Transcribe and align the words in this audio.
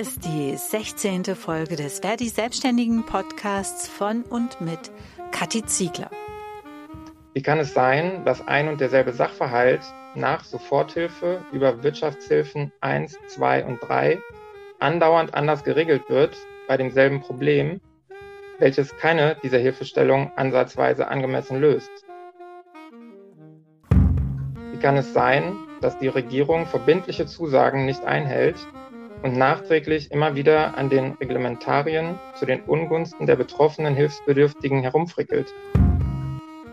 ist 0.00 0.24
die 0.24 0.56
16. 0.56 1.26
Folge 1.36 1.76
des 1.76 1.98
Verdi 1.98 2.30
Selbstständigen 2.30 3.04
Podcasts 3.04 3.86
von 3.86 4.22
und 4.22 4.58
mit 4.62 4.90
Kathi 5.30 5.62
Ziegler. 5.66 6.08
Wie 7.34 7.42
kann 7.42 7.58
es 7.58 7.74
sein, 7.74 8.24
dass 8.24 8.48
ein 8.48 8.68
und 8.68 8.80
derselbe 8.80 9.12
Sachverhalt 9.12 9.82
nach 10.14 10.42
Soforthilfe 10.44 11.44
über 11.52 11.82
Wirtschaftshilfen 11.82 12.72
1, 12.80 13.18
2 13.26 13.66
und 13.66 13.80
3 13.82 14.18
andauernd 14.78 15.34
anders 15.34 15.64
geregelt 15.64 16.08
wird 16.08 16.34
bei 16.66 16.78
demselben 16.78 17.20
Problem, 17.20 17.82
welches 18.58 18.96
keine 18.96 19.36
dieser 19.42 19.58
Hilfestellungen 19.58 20.32
ansatzweise 20.34 21.08
angemessen 21.08 21.60
löst? 21.60 21.90
Wie 23.90 24.78
kann 24.78 24.96
es 24.96 25.12
sein, 25.12 25.58
dass 25.82 25.98
die 25.98 26.08
Regierung 26.08 26.64
verbindliche 26.64 27.26
Zusagen 27.26 27.84
nicht 27.84 28.02
einhält 28.02 28.56
und 29.22 29.36
nachträglich 29.36 30.10
immer 30.10 30.34
wieder 30.34 30.76
an 30.76 30.88
den 30.90 31.12
Reglementarien 31.12 32.18
zu 32.38 32.46
den 32.46 32.62
Ungunsten 32.62 33.26
der 33.26 33.36
betroffenen 33.36 33.94
Hilfsbedürftigen 33.94 34.82
herumfrickelt? 34.82 35.52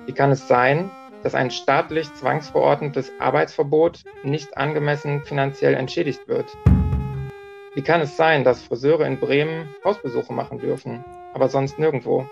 Wie 0.05 0.13
kann 0.13 0.31
es 0.31 0.47
sein, 0.47 0.89
dass 1.23 1.35
ein 1.35 1.51
staatlich 1.51 2.13
zwangsverordnetes 2.13 3.11
Arbeitsverbot 3.19 4.03
nicht 4.23 4.57
angemessen 4.57 5.23
finanziell 5.25 5.73
entschädigt 5.73 6.27
wird? 6.27 6.45
Wie 7.75 7.81
kann 7.81 8.01
es 8.01 8.17
sein, 8.17 8.43
dass 8.43 8.63
Friseure 8.63 9.05
in 9.05 9.19
Bremen 9.19 9.69
Hausbesuche 9.83 10.33
machen 10.33 10.59
dürfen, 10.59 11.03
aber 11.33 11.49
sonst 11.49 11.77
nirgendwo? 11.77 12.25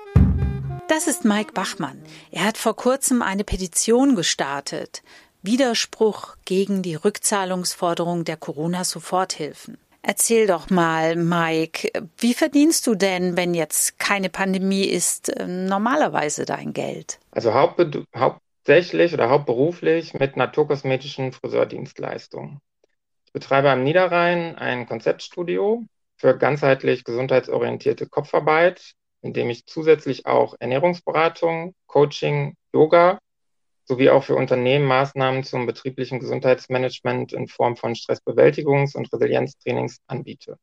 Das 0.87 1.07
ist 1.07 1.25
Mike 1.25 1.53
Bachmann. 1.53 2.01
Er 2.31 2.45
hat 2.45 2.57
vor 2.57 2.75
kurzem 2.75 3.21
eine 3.21 3.43
Petition 3.43 4.15
gestartet. 4.15 5.03
Widerspruch 5.41 6.37
gegen 6.45 6.81
die 6.81 6.95
Rückzahlungsforderung 6.95 8.23
der 8.23 8.37
Corona-Soforthilfen. 8.37 9.77
Erzähl 10.07 10.45
doch 10.45 10.69
mal, 10.69 11.15
Mike, 11.15 11.89
wie 12.19 12.35
verdienst 12.35 12.85
du 12.85 12.93
denn, 12.93 13.37
wenn 13.37 13.55
jetzt 13.55 13.97
keine 13.97 14.29
Pandemie 14.29 14.83
ist, 14.83 15.29
äh, 15.29 15.47
normalerweise 15.47 16.45
dein 16.45 16.73
Geld? 16.73 17.19
Also 17.31 17.55
hauptsächlich 17.55 19.15
oder 19.15 19.31
hauptberuflich 19.31 20.13
mit 20.13 20.37
naturkosmetischen 20.37 21.31
Friseurdienstleistungen. 21.31 22.59
Ich 23.25 23.33
betreibe 23.33 23.71
am 23.71 23.83
Niederrhein 23.83 24.55
ein 24.55 24.85
Konzeptstudio 24.85 25.83
für 26.17 26.37
ganzheitlich 26.37 27.03
gesundheitsorientierte 27.03 28.05
Kopfarbeit, 28.05 28.91
in 29.23 29.33
dem 29.33 29.49
ich 29.49 29.65
zusätzlich 29.65 30.27
auch 30.27 30.53
Ernährungsberatung, 30.59 31.73
Coaching, 31.87 32.53
Yoga 32.71 33.17
sowie 33.85 34.09
auch 34.09 34.23
für 34.23 34.35
Unternehmen 34.35 34.85
Maßnahmen 34.85 35.43
zum 35.43 35.65
betrieblichen 35.65 36.19
Gesundheitsmanagement 36.19 37.33
in 37.33 37.47
Form 37.47 37.77
von 37.77 37.93
Stressbewältigungs- 37.95 38.95
und 38.95 39.11
Resilienztrainings 39.13 40.01
anbiete. 40.07 40.57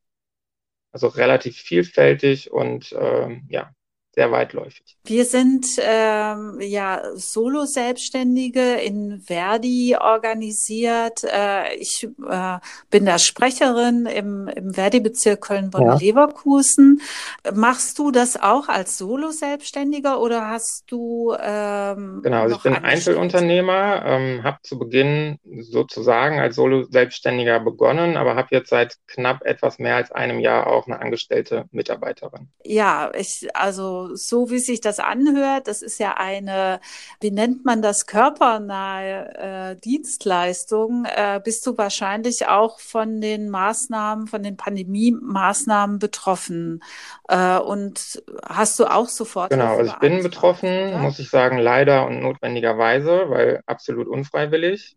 Also 0.91 1.07
relativ 1.07 1.57
vielfältig 1.57 2.51
und 2.51 2.91
äh, 2.91 3.39
ja, 3.47 3.71
sehr 4.15 4.31
weitläufig. 4.31 4.97
Wir 5.05 5.25
sind 5.25 5.65
ähm, 5.79 6.59
ja 6.61 7.01
Solo-Selbstständige 7.15 8.75
in 8.75 9.21
Verdi 9.21 9.95
organisiert. 9.99 11.23
Äh, 11.23 11.75
ich 11.75 12.07
äh, 12.29 12.59
bin 12.91 13.05
da 13.05 13.17
Sprecherin 13.17 14.05
im, 14.05 14.47
im 14.47 14.73
Verdi-Bezirk 14.73 15.41
Köln-Bonn-Leverkusen. 15.41 17.01
Ja. 17.43 17.51
Machst 17.53 17.97
du 17.97 18.11
das 18.11 18.39
auch 18.39 18.69
als 18.69 18.97
Solo-Selbstständiger 18.99 20.21
oder 20.21 20.47
hast 20.47 20.91
du 20.91 21.35
ähm, 21.39 22.21
Genau, 22.23 22.43
also 22.43 22.57
ich 22.57 22.63
bin 22.63 22.75
Einzelunternehmer, 22.75 24.03
ähm, 24.05 24.43
habe 24.43 24.59
zu 24.61 24.77
Beginn 24.77 25.39
sozusagen 25.43 26.39
als 26.39 26.55
Solo-Selbstständiger 26.55 27.59
begonnen, 27.59 28.15
aber 28.17 28.35
habe 28.35 28.49
jetzt 28.51 28.69
seit 28.69 28.97
knapp 29.07 29.43
etwas 29.43 29.79
mehr 29.79 29.95
als 29.95 30.11
einem 30.11 30.39
Jahr 30.39 30.67
auch 30.67 30.85
eine 30.85 31.01
angestellte 31.01 31.65
Mitarbeiterin. 31.71 32.49
Ja, 32.63 33.11
ich 33.15 33.47
also 33.55 34.02
so 34.13 34.49
wie 34.49 34.59
sich 34.59 34.81
das 34.81 34.99
anhört, 34.99 35.67
das 35.67 35.81
ist 35.81 35.99
ja 35.99 36.15
eine, 36.17 36.79
wie 37.21 37.31
nennt 37.31 37.65
man 37.65 37.81
das, 37.81 38.05
körpernahe 38.05 39.73
äh, 39.73 39.75
Dienstleistung, 39.79 41.05
äh, 41.05 41.41
bist 41.43 41.65
du 41.65 41.77
wahrscheinlich 41.77 42.47
auch 42.47 42.79
von 42.79 43.21
den 43.21 43.49
Maßnahmen, 43.49 44.27
von 44.27 44.43
den 44.43 44.57
Pandemie-Maßnahmen 44.57 45.99
betroffen. 45.99 46.83
Äh, 47.27 47.57
und 47.57 48.23
hast 48.47 48.79
du 48.79 48.85
auch 48.85 49.09
sofort. 49.09 49.51
Genau, 49.51 49.77
also 49.77 49.91
ich 49.91 49.99
bin 49.99 50.23
betroffen, 50.23 50.69
oder? 50.69 50.97
muss 50.99 51.19
ich 51.19 51.29
sagen, 51.29 51.57
leider 51.57 52.05
und 52.05 52.21
notwendigerweise, 52.21 53.29
weil 53.29 53.61
absolut 53.65 54.07
unfreiwillig. 54.07 54.95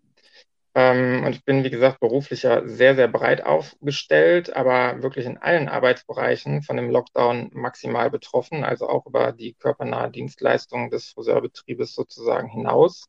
Ähm, 0.76 1.24
und 1.24 1.32
ich 1.34 1.42
bin, 1.42 1.64
wie 1.64 1.70
gesagt, 1.70 2.00
beruflich 2.00 2.42
ja 2.42 2.68
sehr, 2.68 2.94
sehr 2.96 3.08
breit 3.08 3.42
aufgestellt, 3.42 4.54
aber 4.54 5.02
wirklich 5.02 5.24
in 5.24 5.38
allen 5.38 5.68
Arbeitsbereichen 5.70 6.62
von 6.62 6.76
dem 6.76 6.90
Lockdown 6.90 7.50
maximal 7.54 8.10
betroffen, 8.10 8.62
also 8.62 8.86
auch 8.86 9.06
über 9.06 9.32
die 9.32 9.54
körpernahe 9.54 10.10
Dienstleistung 10.10 10.90
des 10.90 11.08
Friseurbetriebes 11.12 11.94
sozusagen 11.94 12.48
hinaus. 12.48 13.06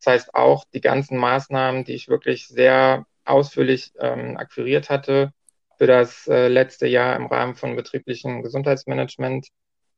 Das 0.00 0.12
heißt 0.12 0.34
auch 0.34 0.64
die 0.74 0.80
ganzen 0.80 1.16
Maßnahmen, 1.18 1.84
die 1.84 1.94
ich 1.94 2.08
wirklich 2.08 2.48
sehr 2.48 3.06
ausführlich 3.24 3.92
ähm, 4.00 4.36
akquiriert 4.36 4.90
hatte 4.90 5.32
für 5.78 5.86
das 5.86 6.26
äh, 6.26 6.48
letzte 6.48 6.88
Jahr 6.88 7.14
im 7.14 7.26
Rahmen 7.26 7.54
von 7.54 7.76
betrieblichem 7.76 8.42
Gesundheitsmanagement, 8.42 9.46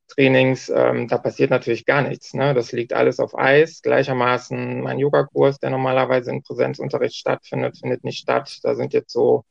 Trainings, 0.09 0.69
ähm, 0.69 1.09
da 1.09 1.19
passiert 1.19 1.51
natürlich 1.51 1.85
gar 1.85 2.03
nichts. 2.03 2.35
Ne? 2.35 2.55
Das 2.55 2.73
liegt 2.73 2.93
alles 2.93 3.19
auf 3.21 3.37
Eis. 3.37 3.83
Gleichermaßen 3.83 4.81
mein 4.81 4.99
Yogakurs, 4.99 5.59
der 5.59 5.71
normalerweise 5.71 6.31
in 6.31 6.43
Präsenzunterricht 6.43 7.17
stattfindet, 7.17 7.79
findet 7.79 8.05
nicht 8.05 8.19
statt. 8.19 8.59
Da 8.63 8.75
sind 8.75 8.93
jetzt 8.93 9.13
so 9.13 9.45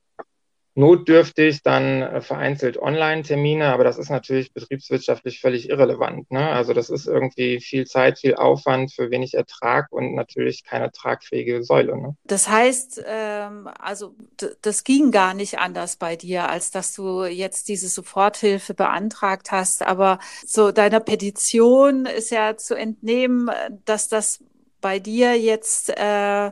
notdürftig 0.75 1.63
dann 1.63 2.02
äh, 2.02 2.22
vereinzelt 2.22 2.78
Online-Termine, 2.78 3.68
aber 3.68 3.86
das 3.86 3.97
ist 3.97 4.09
natürlich 4.09 4.53
betriebswirtschaftlich 4.53 5.40
völlig 5.40 5.69
irrelevant. 5.69 6.30
Ne? 6.31 6.50
Also 6.50 6.74
das 6.74 6.90
ist 6.90 7.08
irgendwie 7.08 7.62
viel 7.62 7.88
Zeit, 7.88 8.19
viel 8.19 8.36
Aufwand 8.36 8.94
für 8.94 9.09
wenig 9.09 9.34
Ertrag 9.34 9.91
und 9.91 10.14
natürlich 10.16 10.66
keine 10.66 10.91
tragfähige 10.91 11.64
Säule. 11.64 11.97
Ne? 11.97 12.18
Das 12.25 12.50
heißt, 12.50 13.03
ähm, 13.08 13.69
also 13.80 14.16
das 14.62 14.84
ging 14.84 15.12
gar 15.12 15.34
nicht 15.34 15.59
anders 15.59 15.96
bei 15.96 16.18
dir, 16.18 16.50
als 16.50 16.72
dass 16.72 16.94
du 16.94 17.24
jetzt 17.24 17.69
diese 17.69 17.88
Soforthilfe 17.88 18.74
beantragt 18.74 19.52
hast. 19.52 19.81
Aber 19.81 20.19
so 20.46 20.74
deiner 20.74 21.00
Petition 21.00 22.06
ist 22.06 22.31
ja 22.31 22.58
zu 22.58 22.75
entnehmen, 22.75 23.50
dass 23.85 24.09
das 24.09 24.40
bei 24.81 25.00
dir 25.00 25.40
jetzt 25.40 25.90
äh, 25.90 26.52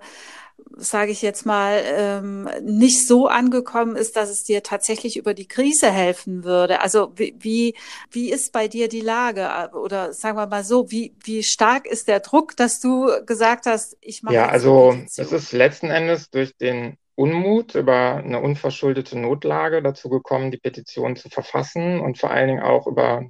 sage 0.76 1.12
ich 1.12 1.22
jetzt 1.22 1.46
mal, 1.46 1.82
ähm, 1.86 2.50
nicht 2.64 3.08
so 3.08 3.28
angekommen 3.28 3.96
ist, 3.96 4.16
dass 4.16 4.30
es 4.30 4.44
dir 4.44 4.64
tatsächlich 4.64 5.18
über 5.18 5.34
die 5.34 5.48
Krise 5.48 5.92
helfen 5.92 6.44
würde. 6.44 6.82
Also 6.82 7.14
wie, 7.16 7.76
wie 8.12 8.32
ist 8.32 8.52
bei 8.52 8.68
dir 8.68 8.88
die 8.88 9.02
Lage? 9.02 9.50
Oder 9.74 10.14
sagen 10.14 10.38
wir 10.38 10.48
mal 10.48 10.64
so, 10.64 10.92
wie, 10.92 11.14
wie 11.24 11.44
stark 11.44 11.86
ist 11.86 12.08
der 12.08 12.20
Druck, 12.20 12.56
dass 12.58 12.80
du 12.80 13.10
gesagt 13.26 13.66
hast, 13.66 13.98
ich 14.02 14.24
mache 14.24 14.36
Ja, 14.36 14.48
also 14.48 14.98
es 15.06 15.18
ist 15.18 15.52
letzten 15.52 15.90
Endes 15.90 16.30
durch 16.30 16.56
den 16.58 16.98
Unmut 17.16 17.76
über 17.76 18.16
eine 18.16 18.42
unverschuldete 18.42 19.18
Notlage 19.18 19.84
dazu 19.84 20.10
gekommen, 20.10 20.52
die 20.52 20.58
Petition 20.58 21.16
zu 21.16 21.30
verfassen 21.30 22.00
und 22.00 22.18
vor 22.18 22.32
allen 22.32 22.48
Dingen 22.48 22.64
auch 22.64 22.88
über 22.88 23.26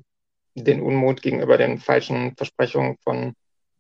den 0.56 0.82
Unmut 0.82 1.22
gegenüber 1.22 1.58
den 1.58 1.80
falschen 1.80 2.36
Versprechungen 2.38 2.98
von 3.04 3.34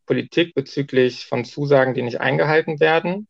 Politik 0.06 0.54
bezüglich 0.54 1.26
von 1.26 1.46
Zusagen, 1.46 1.94
die 1.94 2.02
nicht 2.02 2.20
eingehalten 2.20 2.82
werden 2.82 3.28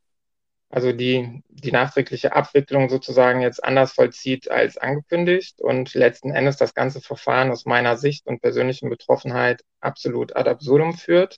also 0.74 0.92
die, 0.92 1.44
die 1.50 1.72
nachträgliche 1.72 2.34
Abwicklung 2.34 2.90
sozusagen 2.90 3.42
jetzt 3.42 3.64
anders 3.64 3.94
vollzieht 3.94 4.50
als 4.50 4.76
angekündigt 4.76 5.62
und 5.62 5.94
letzten 5.94 6.32
Endes 6.32 6.58
das 6.58 6.74
ganze 6.74 7.00
Verfahren 7.00 7.52
aus 7.52 7.66
meiner 7.66 7.96
Sicht 7.96 8.26
und 8.26 8.42
persönlichen 8.42 8.90
Betroffenheit 8.90 9.62
absolut 9.82 10.36
ad 10.36 10.50
absurdum 10.50 10.98
führt. 10.98 11.38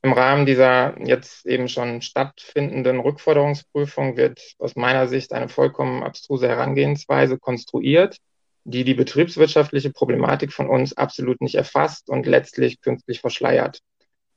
Im 0.00 0.14
Rahmen 0.14 0.46
dieser 0.46 0.98
jetzt 1.04 1.44
eben 1.44 1.68
schon 1.68 2.00
stattfindenden 2.00 3.00
Rückforderungsprüfung 3.00 4.16
wird 4.16 4.40
aus 4.58 4.76
meiner 4.76 5.08
Sicht 5.08 5.34
eine 5.34 5.50
vollkommen 5.50 6.02
abstruse 6.02 6.48
Herangehensweise 6.48 7.38
konstruiert, 7.38 8.16
die 8.64 8.84
die 8.84 8.94
betriebswirtschaftliche 8.94 9.90
Problematik 9.90 10.54
von 10.54 10.70
uns 10.70 10.96
absolut 10.96 11.42
nicht 11.42 11.56
erfasst 11.56 12.08
und 12.08 12.24
letztlich 12.24 12.80
künstlich 12.80 13.20
verschleiert, 13.20 13.80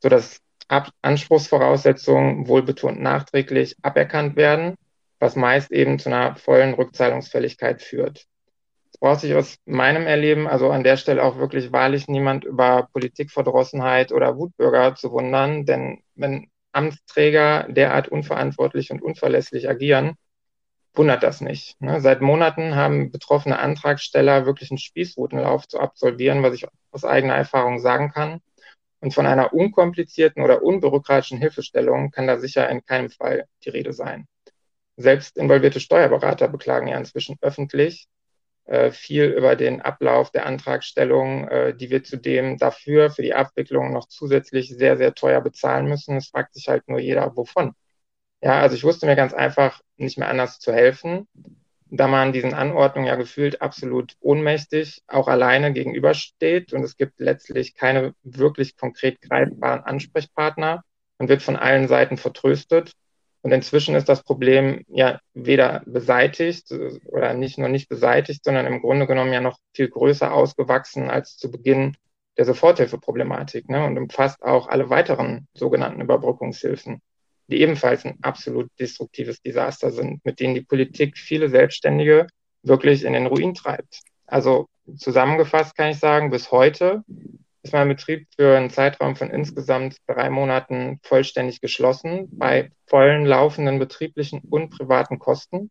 sodass 0.01 0.41
Ab 0.67 0.89
Anspruchsvoraussetzungen 1.01 2.47
wohlbetont 2.47 2.99
nachträglich 2.99 3.75
aberkannt 3.81 4.35
werden, 4.35 4.75
was 5.19 5.35
meist 5.35 5.71
eben 5.71 5.97
zu 5.99 6.09
einer 6.09 6.35
vollen 6.35 6.73
Rückzahlungsfälligkeit 6.73 7.81
führt. 7.81 8.25
Es 8.91 8.99
braucht 8.99 9.21
sich 9.21 9.33
aus 9.35 9.57
meinem 9.65 10.07
Erleben 10.07 10.47
also 10.47 10.69
an 10.69 10.83
der 10.83 10.97
Stelle 10.97 11.23
auch 11.23 11.37
wirklich 11.37 11.71
wahrlich 11.71 12.07
niemand 12.07 12.43
über 12.43 12.89
Politikverdrossenheit 12.91 14.11
oder 14.11 14.37
Wutbürger 14.37 14.95
zu 14.95 15.11
wundern, 15.11 15.65
denn 15.65 16.01
wenn 16.15 16.49
Amtsträger 16.71 17.67
derart 17.69 18.07
unverantwortlich 18.09 18.91
und 18.91 19.01
unverlässlich 19.01 19.69
agieren, 19.69 20.15
wundert 20.93 21.23
das 21.23 21.41
nicht. 21.41 21.79
Ne? 21.81 22.01
Seit 22.01 22.21
Monaten 22.21 22.75
haben 22.75 23.11
betroffene 23.11 23.59
Antragsteller 23.59 24.45
wirklich 24.45 24.71
einen 24.71 24.77
Spießrutenlauf 24.77 25.67
zu 25.67 25.79
absolvieren, 25.79 26.43
was 26.43 26.55
ich 26.55 26.67
aus 26.91 27.05
eigener 27.05 27.35
Erfahrung 27.35 27.79
sagen 27.79 28.11
kann. 28.11 28.41
Und 28.99 29.13
von 29.13 29.25
einer 29.25 29.53
unkomplizierten 29.53 30.43
oder 30.43 30.63
unbürokratischen 30.63 31.37
Hilfestellung 31.37 32.11
kann 32.11 32.27
da 32.27 32.39
sicher 32.39 32.69
in 32.69 32.83
keinem 32.83 33.09
Fall 33.09 33.45
die 33.63 33.69
Rede 33.69 33.93
sein. 33.93 34.27
Selbst 34.95 35.37
involvierte 35.37 35.79
Steuerberater 35.79 36.47
beklagen 36.47 36.87
ja 36.87 36.97
inzwischen 36.97 37.37
öffentlich, 37.41 38.07
äh, 38.65 38.91
viel 38.91 39.25
über 39.25 39.55
den 39.55 39.81
Ablauf 39.81 40.31
der 40.31 40.45
Antragstellung, 40.47 41.47
äh, 41.47 41.75
die 41.75 41.89
wir 41.89 42.03
zudem 42.03 42.57
dafür 42.57 43.11
für 43.11 43.21
die 43.21 43.35
Abwicklung 43.35 43.93
noch 43.93 44.07
zusätzlich 44.07 44.69
sehr, 44.69 44.97
sehr 44.97 45.13
teuer 45.13 45.41
bezahlen 45.41 45.87
müssen. 45.87 46.17
Es 46.17 46.29
fragt 46.29 46.53
sich 46.55 46.67
halt 46.67 46.87
nur 46.87 46.99
jeder, 46.99 47.35
wovon. 47.37 47.73
Ja, 48.41 48.59
also 48.59 48.75
ich 48.75 48.83
wusste 48.83 49.05
mir 49.05 49.15
ganz 49.15 49.33
einfach 49.33 49.81
nicht 49.97 50.17
mehr 50.17 50.29
anders 50.29 50.59
zu 50.59 50.73
helfen, 50.73 51.27
da 51.89 52.07
man 52.07 52.33
diesen 52.33 52.53
Anordnungen 52.53 53.07
ja 53.07 53.15
gefühlt 53.15 53.61
absolut 53.61 54.15
ohnmächtig 54.19 55.03
auch 55.07 55.27
alleine 55.27 55.73
gegenübersteht 55.73 56.73
und 56.73 56.83
es 56.83 56.97
gibt 56.97 57.19
letztlich 57.19 57.75
keine 57.75 58.13
wirklich 58.23 58.77
konkret 58.77 59.21
greifbaren 59.21 59.81
Ansprechpartner. 59.81 60.83
Man 61.17 61.29
wird 61.29 61.41
von 61.41 61.55
allen 61.55 61.87
Seiten 61.87 62.17
vertröstet 62.17 62.93
und 63.41 63.51
inzwischen 63.51 63.95
ist 63.95 64.09
das 64.09 64.23
Problem 64.23 64.83
ja 64.87 65.19
weder 65.33 65.81
beseitigt 65.85 66.71
oder 67.05 67.33
nicht 67.33 67.57
nur 67.57 67.69
nicht 67.69 67.89
beseitigt, 67.89 68.43
sondern 68.43 68.65
im 68.65 68.81
Grunde 68.81 69.07
genommen 69.07 69.33
ja 69.33 69.41
noch 69.41 69.57
viel 69.73 69.89
größer 69.89 70.33
ausgewachsen 70.33 71.09
als 71.09 71.37
zu 71.37 71.49
Beginn 71.49 71.95
der 72.37 72.45
Soforthilfeproblematik 72.45 73.69
ne, 73.69 73.85
und 73.85 73.97
umfasst 73.97 74.43
auch 74.43 74.67
alle 74.67 74.89
weiteren 74.89 75.47
sogenannten 75.53 76.01
Überbrückungshilfen, 76.01 77.01
die 77.47 77.61
ebenfalls 77.61 78.05
ein 78.05 78.17
absolut 78.21 78.69
destruktives 78.79 79.41
Desaster 79.41 79.91
sind, 79.91 80.23
mit 80.25 80.39
denen 80.39 80.55
die 80.55 80.61
Politik 80.61 81.17
viele 81.17 81.49
Selbstständige 81.49 82.27
wirklich 82.63 83.03
in 83.03 83.13
den 83.13 83.27
Ruin 83.27 83.53
treibt. 83.53 84.01
Also 84.25 84.67
zusammengefasst 84.97 85.75
kann 85.75 85.91
ich 85.91 85.99
sagen, 85.99 86.29
bis 86.29 86.51
heute 86.51 87.03
ist 87.63 87.73
mein 87.73 87.89
Betrieb 87.89 88.27
für 88.35 88.55
einen 88.55 88.69
Zeitraum 88.69 89.15
von 89.15 89.29
insgesamt 89.29 89.97
drei 90.07 90.29
Monaten 90.29 90.99
vollständig 91.03 91.61
geschlossen 91.61 92.29
bei 92.31 92.71
vollen 92.85 93.25
laufenden 93.25 93.79
betrieblichen 93.79 94.41
und 94.49 94.69
privaten 94.69 95.19
Kosten. 95.19 95.69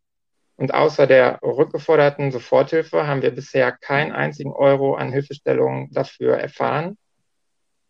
Und 0.57 0.73
außer 0.73 1.05
der 1.05 1.39
rückgeforderten 1.43 2.31
Soforthilfe 2.31 3.05
haben 3.05 3.21
wir 3.21 3.31
bisher 3.31 3.71
keinen 3.71 4.11
einzigen 4.11 4.51
Euro 4.51 4.95
an 4.95 5.11
Hilfestellungen 5.11 5.91
dafür 5.91 6.37
erfahren. 6.37 6.97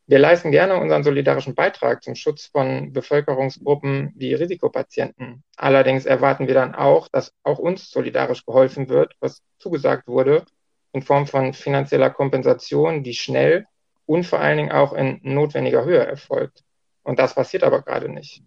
Wir 0.09 0.19
leisten 0.19 0.51
gerne 0.51 0.77
unseren 0.77 1.04
solidarischen 1.04 1.54
Beitrag 1.54 2.01
zum 2.01 2.15
Schutz 2.15 2.45
von 2.45 2.94
Bevölkerungsgruppen 2.94 4.13
wie 4.15 4.33
Risikopatienten. 4.33 5.44
Allerdings 5.57 6.06
erwarten 6.06 6.48
wir 6.48 6.54
dann 6.54 6.75
auch, 6.75 7.09
dass 7.09 7.33
auch 7.44 7.59
uns 7.59 7.92
solidarisch 7.92 8.45
geholfen 8.45 8.88
wird, 8.88 9.15
was 9.19 9.44
zugesagt 9.59 10.07
wurde, 10.07 10.45
in 10.94 11.01
Form 11.01 11.27
von 11.27 11.54
finanzieller 11.54 12.09
Kompensation, 12.09 13.04
die 13.04 13.15
schnell 13.15 13.65
und 14.06 14.24
vor 14.25 14.39
allen 14.39 14.57
Dingen 14.57 14.71
auch 14.71 14.94
in 14.94 15.19
notwendiger 15.24 15.83
Höhe 15.83 16.06
erfolgt. 16.06 16.63
Und 17.04 17.19
das 17.19 17.36
passiert 17.36 17.63
aber 17.63 17.81
gerade 17.81 18.07
nicht. 18.07 18.42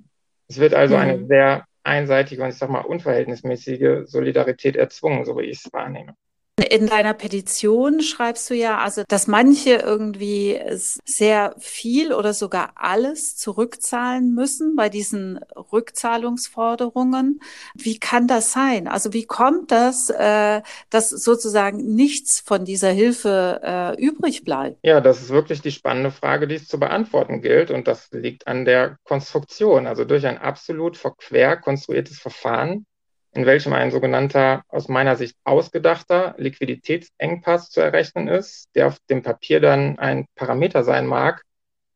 Es 0.49 0.59
wird 0.59 0.73
also 0.73 0.97
mhm. 0.97 1.03
eine 1.03 1.27
sehr 1.27 1.67
einseitige 1.83 2.43
und 2.43 2.49
ich 2.49 2.57
sag 2.57 2.71
mal 2.71 2.81
unverhältnismäßige 2.81 4.07
Solidarität 4.09 4.77
erzwungen, 4.77 5.27
so 5.27 5.37
wie 5.37 5.45
ich 5.45 5.59
es 5.65 5.73
wahrnehme. 5.75 6.15
In 6.61 6.87
deiner 6.87 7.15
Petition 7.15 8.01
schreibst 8.01 8.49
du 8.51 8.55
ja, 8.55 8.79
also, 8.79 9.03
dass 9.09 9.27
manche 9.27 9.75
irgendwie 9.75 10.61
sehr 11.05 11.55
viel 11.59 12.13
oder 12.13 12.35
sogar 12.35 12.73
alles 12.77 13.37
zurückzahlen 13.37 14.35
müssen 14.35 14.77
bei 14.77 14.89
diesen 14.89 15.41
Rückzahlungsforderungen. 15.73 17.41
Wie 17.75 17.99
kann 17.99 18.27
das 18.27 18.53
sein? 18.53 18.89
Also 18.89 19.13
wie 19.13 19.25
kommt 19.25 19.71
das, 19.71 20.11
äh, 20.11 20.63
dass 20.91 21.11
sozusagen 21.11 21.95
nichts 21.95 22.41
von 22.41 22.65
dieser 22.65 22.91
Hilfe 22.91 23.61
äh, 23.63 24.03
übrig 24.03 24.45
bleibt? 24.45 24.79
Ja, 24.83 25.01
das 25.01 25.21
ist 25.21 25.31
wirklich 25.31 25.63
die 25.63 25.73
spannende 25.73 26.11
Frage, 26.11 26.47
die 26.47 26.57
es 26.57 26.69
zu 26.69 26.79
beantworten 26.79 27.43
gilt. 27.43 27.71
Und 27.71 27.89
das 27.89 28.09
liegt 28.13 28.47
an 28.47 28.65
der 28.65 28.99
Konstruktion. 29.05 29.87
Also 29.87 30.05
durch 30.05 30.27
ein 30.27 30.39
absolut 30.39 30.97
verquer 30.97 31.57
konstruiertes 31.57 32.19
Verfahren 32.19 32.87
in 33.33 33.47
welchem 33.47 33.73
ein 33.73 33.91
sogenannter, 33.91 34.63
aus 34.69 34.89
meiner 34.89 35.17
Sicht 35.17 35.37
ausgedachter 35.45 36.35
Liquiditätsengpass 36.39 37.71
zu 37.71 37.81
errechnen 37.81 38.29
ist, 38.29 38.69
der 38.75 38.89
auf 38.89 38.99
dem 39.09 39.23
Papier 39.23 39.61
dann 39.61 39.99
ein 39.99 40.27
Parameter 40.35 40.83
sein 40.83 41.07
mag, 41.07 41.45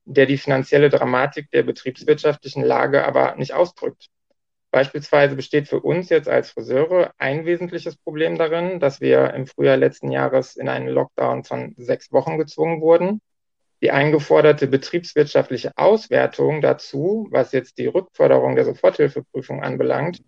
der 0.05 0.27
die 0.27 0.39
finanzielle 0.39 0.91
Dramatik 0.91 1.51
der 1.51 1.63
betriebswirtschaftlichen 1.63 2.63
Lage 2.63 3.05
aber 3.05 3.35
nicht 3.37 3.53
ausdrückt. 3.53 4.09
Beispielsweise 4.71 5.37
besteht 5.37 5.69
für 5.69 5.81
uns 5.81 6.09
jetzt 6.09 6.29
als 6.29 6.51
Friseure 6.51 7.13
ein 7.17 7.47
wesentliches 7.47 7.97
Problem 7.97 8.37
darin, 8.37 8.81
dass 8.81 9.01
wir 9.01 9.33
im 9.35 9.47
Frühjahr 9.47 9.77
letzten 9.77 10.11
Jahres 10.11 10.57
in 10.57 10.69
einen 10.69 10.89
Lockdown 10.89 11.45
von 11.45 11.75
sechs 11.77 12.13
Wochen 12.13 12.39
gezwungen 12.39 12.81
wurden. 12.81 13.21
Die 13.83 13.93
eingeforderte 13.93 14.67
betriebswirtschaftliche 14.67 15.73
Auswertung 15.77 16.61
dazu, 16.61 17.29
was 17.31 17.53
jetzt 17.53 17.79
die 17.79 17.87
Rückforderung 17.87 18.57
der 18.57 18.65
Soforthilfeprüfung 18.65 19.63
anbelangt, 19.63 20.23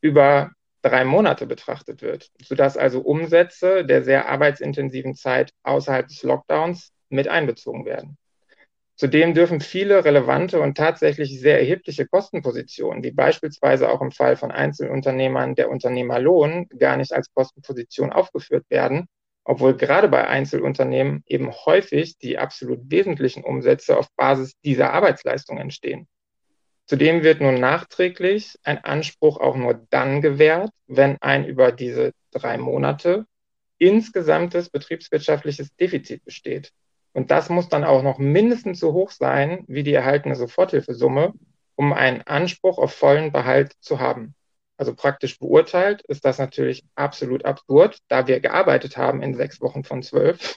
über 0.00 0.50
drei 0.82 1.04
Monate 1.04 1.46
betrachtet 1.46 2.02
wird, 2.02 2.30
sodass 2.42 2.76
also 2.76 3.00
Umsätze 3.00 3.84
der 3.84 4.02
sehr 4.02 4.28
arbeitsintensiven 4.28 5.14
Zeit 5.14 5.52
außerhalb 5.62 6.08
des 6.08 6.22
Lockdowns 6.22 6.92
mit 7.10 7.28
einbezogen 7.28 7.84
werden. 7.84 8.16
Zudem 8.96 9.32
dürfen 9.32 9.60
viele 9.60 10.04
relevante 10.04 10.60
und 10.60 10.76
tatsächlich 10.76 11.40
sehr 11.40 11.58
erhebliche 11.58 12.06
Kostenpositionen, 12.06 13.02
wie 13.02 13.12
beispielsweise 13.12 13.90
auch 13.90 14.02
im 14.02 14.10
Fall 14.10 14.36
von 14.36 14.50
Einzelunternehmern 14.50 15.54
der 15.54 15.70
Unternehmerlohn, 15.70 16.68
gar 16.78 16.98
nicht 16.98 17.12
als 17.12 17.32
Kostenposition 17.32 18.12
aufgeführt 18.12 18.66
werden, 18.68 19.06
obwohl 19.44 19.74
gerade 19.74 20.08
bei 20.08 20.26
Einzelunternehmen 20.26 21.22
eben 21.26 21.50
häufig 21.50 22.18
die 22.18 22.36
absolut 22.36 22.90
wesentlichen 22.90 23.42
Umsätze 23.42 23.96
auf 23.96 24.08
Basis 24.16 24.52
dieser 24.64 24.92
Arbeitsleistung 24.92 25.56
entstehen. 25.56 26.06
Zudem 26.90 27.22
wird 27.22 27.40
nun 27.40 27.60
nachträglich 27.60 28.58
ein 28.64 28.82
Anspruch 28.82 29.38
auch 29.38 29.54
nur 29.54 29.86
dann 29.90 30.20
gewährt, 30.22 30.72
wenn 30.88 31.18
ein 31.20 31.44
über 31.44 31.70
diese 31.70 32.10
drei 32.32 32.58
Monate 32.58 33.26
insgesamtes 33.78 34.70
betriebswirtschaftliches 34.70 35.68
Defizit 35.76 36.24
besteht. 36.24 36.72
Und 37.12 37.30
das 37.30 37.48
muss 37.48 37.68
dann 37.68 37.84
auch 37.84 38.02
noch 38.02 38.18
mindestens 38.18 38.80
so 38.80 38.92
hoch 38.92 39.12
sein 39.12 39.62
wie 39.68 39.84
die 39.84 39.94
erhaltene 39.94 40.34
Soforthilfesumme, 40.34 41.32
um 41.76 41.92
einen 41.92 42.22
Anspruch 42.22 42.78
auf 42.78 42.92
vollen 42.92 43.30
Behalt 43.30 43.74
zu 43.78 44.00
haben. 44.00 44.34
Also 44.76 44.92
praktisch 44.92 45.38
beurteilt 45.38 46.02
ist 46.08 46.24
das 46.24 46.38
natürlich 46.38 46.82
absolut 46.96 47.44
absurd, 47.44 47.98
da 48.08 48.26
wir 48.26 48.40
gearbeitet 48.40 48.96
haben 48.96 49.22
in 49.22 49.36
sechs 49.36 49.60
Wochen 49.60 49.84
von 49.84 50.02
zwölf. 50.02 50.56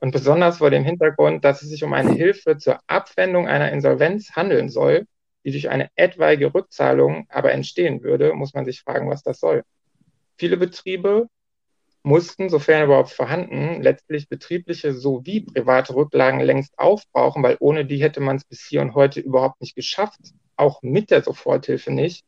Und 0.00 0.10
besonders 0.10 0.58
vor 0.58 0.70
dem 0.70 0.82
Hintergrund, 0.82 1.44
dass 1.44 1.62
es 1.62 1.68
sich 1.68 1.84
um 1.84 1.92
eine 1.92 2.14
Hilfe 2.14 2.56
zur 2.56 2.80
Abwendung 2.88 3.46
einer 3.46 3.70
Insolvenz 3.70 4.34
handeln 4.34 4.70
soll, 4.70 5.06
die 5.48 5.52
durch 5.52 5.70
eine 5.70 5.88
etwaige 5.94 6.52
Rückzahlung 6.52 7.26
aber 7.30 7.52
entstehen 7.52 8.02
würde, 8.02 8.34
muss 8.34 8.52
man 8.52 8.66
sich 8.66 8.82
fragen, 8.82 9.08
was 9.08 9.22
das 9.22 9.40
soll. 9.40 9.64
Viele 10.36 10.58
Betriebe 10.58 11.28
mussten, 12.02 12.48
sofern 12.50 12.84
überhaupt 12.84 13.10
vorhanden, 13.10 13.82
letztlich 13.82 14.28
betriebliche 14.28 14.92
sowie 14.92 15.40
private 15.40 15.94
Rücklagen 15.94 16.40
längst 16.40 16.78
aufbrauchen, 16.78 17.42
weil 17.42 17.56
ohne 17.60 17.86
die 17.86 18.02
hätte 18.02 18.20
man 18.20 18.36
es 18.36 18.44
bis 18.44 18.66
hier 18.66 18.82
und 18.82 18.94
heute 18.94 19.20
überhaupt 19.20 19.60
nicht 19.60 19.74
geschafft, 19.74 20.20
auch 20.56 20.82
mit 20.82 21.10
der 21.10 21.22
Soforthilfe 21.22 21.90
nicht, 21.90 22.24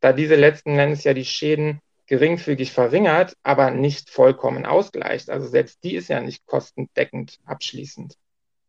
da 0.00 0.12
diese 0.12 0.34
letzten 0.34 0.78
Endes 0.78 1.04
ja 1.04 1.14
die 1.14 1.24
Schäden 1.24 1.80
geringfügig 2.06 2.72
verringert, 2.72 3.36
aber 3.42 3.70
nicht 3.70 4.10
vollkommen 4.10 4.66
ausgleicht. 4.66 5.30
Also 5.30 5.48
selbst 5.48 5.82
die 5.84 5.94
ist 5.94 6.08
ja 6.08 6.20
nicht 6.20 6.44
kostendeckend 6.44 7.38
abschließend. 7.46 8.16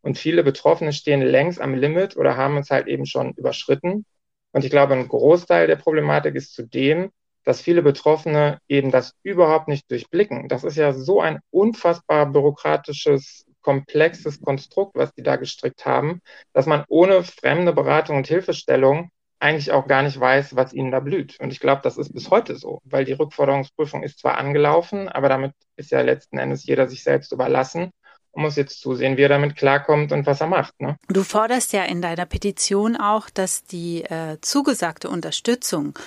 Und 0.05 0.19
viele 0.19 0.43
Betroffene 0.43 0.93
stehen 0.93 1.23
längst 1.23 1.59
am 1.59 1.73
Limit 1.73 2.15
oder 2.15 2.37
haben 2.37 2.57
es 2.57 2.69
halt 2.69 2.85
eben 2.85 3.07
schon 3.07 3.33
überschritten. 3.33 4.05
Und 4.51 4.63
ich 4.63 4.69
glaube, 4.69 4.93
ein 4.93 5.07
Großteil 5.07 5.65
der 5.65 5.77
Problematik 5.77 6.35
ist 6.35 6.53
zudem, 6.53 7.09
dass 7.43 7.59
viele 7.59 7.81
Betroffene 7.81 8.59
eben 8.67 8.91
das 8.91 9.15
überhaupt 9.23 9.67
nicht 9.67 9.89
durchblicken. 9.89 10.47
Das 10.47 10.63
ist 10.63 10.77
ja 10.77 10.93
so 10.93 11.21
ein 11.21 11.39
unfassbar 11.49 12.27
bürokratisches, 12.27 13.45
komplexes 13.61 14.39
Konstrukt, 14.41 14.95
was 14.95 15.11
die 15.15 15.23
da 15.23 15.37
gestrickt 15.37 15.87
haben, 15.87 16.21
dass 16.53 16.67
man 16.67 16.85
ohne 16.87 17.23
fremde 17.23 17.73
Beratung 17.73 18.17
und 18.17 18.27
Hilfestellung 18.27 19.09
eigentlich 19.39 19.71
auch 19.71 19.87
gar 19.87 20.03
nicht 20.03 20.19
weiß, 20.19 20.55
was 20.55 20.71
ihnen 20.71 20.91
da 20.91 20.99
blüht. 20.99 21.39
Und 21.39 21.51
ich 21.51 21.59
glaube, 21.59 21.81
das 21.83 21.97
ist 21.97 22.13
bis 22.13 22.29
heute 22.29 22.57
so, 22.57 22.79
weil 22.83 23.05
die 23.05 23.13
Rückforderungsprüfung 23.13 24.03
ist 24.03 24.19
zwar 24.19 24.37
angelaufen, 24.37 25.09
aber 25.09 25.29
damit 25.29 25.53
ist 25.77 25.89
ja 25.89 26.01
letzten 26.01 26.37
Endes 26.37 26.63
jeder 26.67 26.87
sich 26.87 27.01
selbst 27.01 27.31
überlassen 27.31 27.89
und 28.35 28.43
muss 28.43 28.55
jetzt 28.55 28.81
zusehen, 28.81 29.17
wie 29.17 29.23
er 29.23 29.29
damit 29.29 29.55
klarkommt 29.55 30.11
und 30.11 30.25
was 30.25 30.41
er 30.41 30.47
macht. 30.47 30.79
Ne? 30.81 30.97
Du 31.07 31.23
forderst 31.23 31.73
ja 31.73 31.83
in 31.83 32.01
deiner 32.01 32.25
Petition 32.25 32.95
auch, 32.97 33.29
dass 33.29 33.63
die 33.63 34.03
äh, 34.03 34.37
zugesagte 34.41 35.09
Unterstützung 35.09 35.97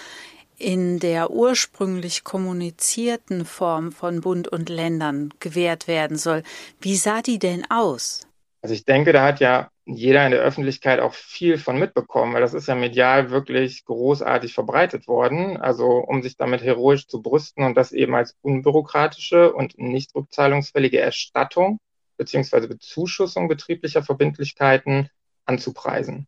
in 0.58 0.98
der 0.98 1.30
ursprünglich 1.30 2.24
kommunizierten 2.24 3.44
Form 3.44 3.92
von 3.92 4.20
Bund 4.20 4.48
und 4.48 4.68
Ländern 4.68 5.32
gewährt 5.40 5.86
werden 5.86 6.16
soll. 6.16 6.42
Wie 6.80 6.96
sah 6.96 7.22
die 7.22 7.38
denn 7.38 7.64
aus? 7.70 8.26
Also 8.60 8.74
ich 8.74 8.84
denke, 8.84 9.12
da 9.12 9.22
hat 9.22 9.38
ja 9.38 9.70
jeder 9.86 10.24
in 10.26 10.32
der 10.32 10.40
Öffentlichkeit 10.40 10.98
auch 11.00 11.14
viel 11.14 11.58
von 11.58 11.78
mitbekommen, 11.78 12.34
weil 12.34 12.42
das 12.42 12.54
ist 12.54 12.66
ja 12.66 12.74
medial 12.74 13.30
wirklich 13.30 13.84
großartig 13.84 14.52
verbreitet 14.52 15.06
worden. 15.06 15.56
Also 15.56 15.86
um 15.86 16.22
sich 16.22 16.36
damit 16.36 16.62
heroisch 16.62 17.06
zu 17.06 17.22
brüsten 17.22 17.64
und 17.64 17.76
das 17.76 17.92
eben 17.92 18.14
als 18.16 18.36
unbürokratische 18.42 19.52
und 19.52 19.78
nicht 19.78 20.14
rückzahlungsfällige 20.14 20.98
Erstattung 20.98 21.78
beziehungsweise 22.18 22.68
Bezuschussung 22.68 23.48
betrieblicher 23.48 24.02
Verbindlichkeiten 24.02 25.08
anzupreisen. 25.46 26.26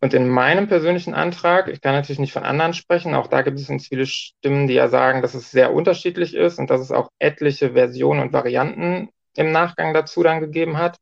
Und 0.00 0.12
in 0.12 0.28
meinem 0.28 0.68
persönlichen 0.68 1.14
Antrag, 1.14 1.68
ich 1.68 1.80
kann 1.80 1.94
natürlich 1.94 2.18
nicht 2.18 2.32
von 2.32 2.44
anderen 2.44 2.74
sprechen, 2.74 3.14
auch 3.14 3.26
da 3.26 3.42
gibt 3.42 3.58
es 3.58 3.68
ganz 3.68 3.88
viele 3.88 4.06
Stimmen, 4.06 4.66
die 4.66 4.74
ja 4.74 4.88
sagen, 4.88 5.22
dass 5.22 5.34
es 5.34 5.50
sehr 5.50 5.72
unterschiedlich 5.72 6.34
ist 6.34 6.58
und 6.58 6.68
dass 6.68 6.80
es 6.80 6.92
auch 6.92 7.08
etliche 7.18 7.72
Versionen 7.72 8.20
und 8.20 8.32
Varianten 8.32 9.08
im 9.34 9.50
Nachgang 9.50 9.94
dazu 9.94 10.22
dann 10.22 10.40
gegeben 10.40 10.76
hat, 10.76 10.98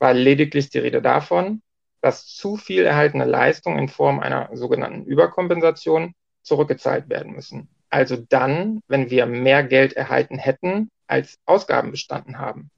war 0.00 0.14
lediglich 0.14 0.68
die 0.68 0.78
Rede 0.78 1.00
davon, 1.00 1.62
dass 2.00 2.26
zu 2.26 2.56
viel 2.56 2.84
erhaltene 2.86 3.24
Leistungen 3.24 3.78
in 3.78 3.88
Form 3.88 4.18
einer 4.18 4.48
sogenannten 4.52 5.04
Überkompensation 5.04 6.12
zurückgezahlt 6.42 7.08
werden 7.08 7.32
müssen. 7.32 7.68
Also 7.90 8.16
dann, 8.16 8.80
wenn 8.88 9.10
wir 9.10 9.26
mehr 9.26 9.62
Geld 9.62 9.92
erhalten 9.92 10.38
hätten, 10.38 10.90
als 11.06 11.38
Ausgaben 11.44 11.90
bestanden 11.90 12.38
haben. 12.38 12.70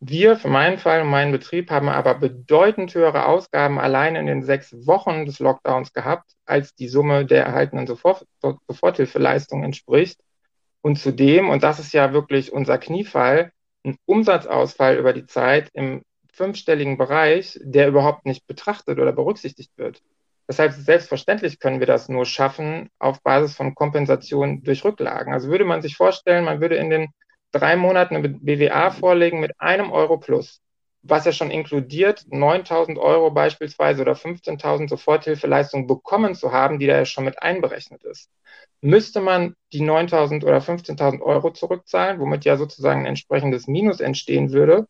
Wir, 0.00 0.36
für 0.36 0.48
meinen 0.48 0.78
Fall 0.78 1.02
und 1.02 1.08
meinen 1.08 1.32
Betrieb, 1.32 1.70
haben 1.70 1.88
aber 1.88 2.14
bedeutend 2.14 2.94
höhere 2.94 3.26
Ausgaben 3.26 3.80
allein 3.80 4.14
in 4.14 4.26
den 4.26 4.44
sechs 4.44 4.72
Wochen 4.86 5.26
des 5.26 5.40
Lockdowns 5.40 5.92
gehabt, 5.92 6.30
als 6.44 6.74
die 6.74 6.88
Summe 6.88 7.26
der 7.26 7.44
erhaltenen 7.44 7.88
Sofort 7.88 8.24
Soforthilfeleistung 8.40 9.64
entspricht. 9.64 10.20
Und 10.82 11.00
zudem, 11.00 11.48
und 11.48 11.64
das 11.64 11.80
ist 11.80 11.92
ja 11.92 12.12
wirklich 12.12 12.52
unser 12.52 12.78
Kniefall, 12.78 13.50
ein 13.84 13.96
Umsatzausfall 14.06 14.96
über 14.96 15.12
die 15.12 15.26
Zeit 15.26 15.68
im 15.72 16.02
fünfstelligen 16.32 16.96
Bereich, 16.96 17.58
der 17.62 17.88
überhaupt 17.88 18.24
nicht 18.24 18.46
betrachtet 18.46 19.00
oder 19.00 19.12
berücksichtigt 19.12 19.72
wird. 19.76 20.00
Deshalb 20.46 20.72
selbstverständlich 20.72 21.58
können 21.58 21.80
wir 21.80 21.86
das 21.88 22.08
nur 22.08 22.24
schaffen 22.24 22.88
auf 23.00 23.20
Basis 23.22 23.56
von 23.56 23.74
Kompensation 23.74 24.62
durch 24.62 24.84
Rücklagen. 24.84 25.32
Also 25.32 25.48
würde 25.50 25.64
man 25.64 25.82
sich 25.82 25.96
vorstellen, 25.96 26.44
man 26.44 26.60
würde 26.60 26.76
in 26.76 26.88
den 26.88 27.08
drei 27.52 27.76
Monaten 27.76 28.16
eine 28.16 28.28
BWA 28.28 28.90
vorlegen 28.90 29.40
mit 29.40 29.52
einem 29.60 29.90
Euro 29.90 30.18
plus, 30.18 30.60
was 31.02 31.24
ja 31.24 31.32
schon 31.32 31.50
inkludiert, 31.50 32.24
9.000 32.30 32.98
Euro 32.98 33.30
beispielsweise 33.30 34.02
oder 34.02 34.12
15.000 34.12 34.88
Soforthilfeleistungen 34.88 35.86
bekommen 35.86 36.34
zu 36.34 36.52
haben, 36.52 36.78
die 36.78 36.86
da 36.86 36.96
ja 36.96 37.04
schon 37.04 37.24
mit 37.24 37.42
einberechnet 37.42 38.02
ist. 38.04 38.30
Müsste 38.80 39.20
man 39.20 39.54
die 39.72 39.82
9.000 39.82 40.44
oder 40.44 40.58
15.000 40.58 41.20
Euro 41.22 41.50
zurückzahlen, 41.50 42.20
womit 42.20 42.44
ja 42.44 42.56
sozusagen 42.56 43.00
ein 43.00 43.06
entsprechendes 43.06 43.66
Minus 43.66 44.00
entstehen 44.00 44.52
würde, 44.52 44.86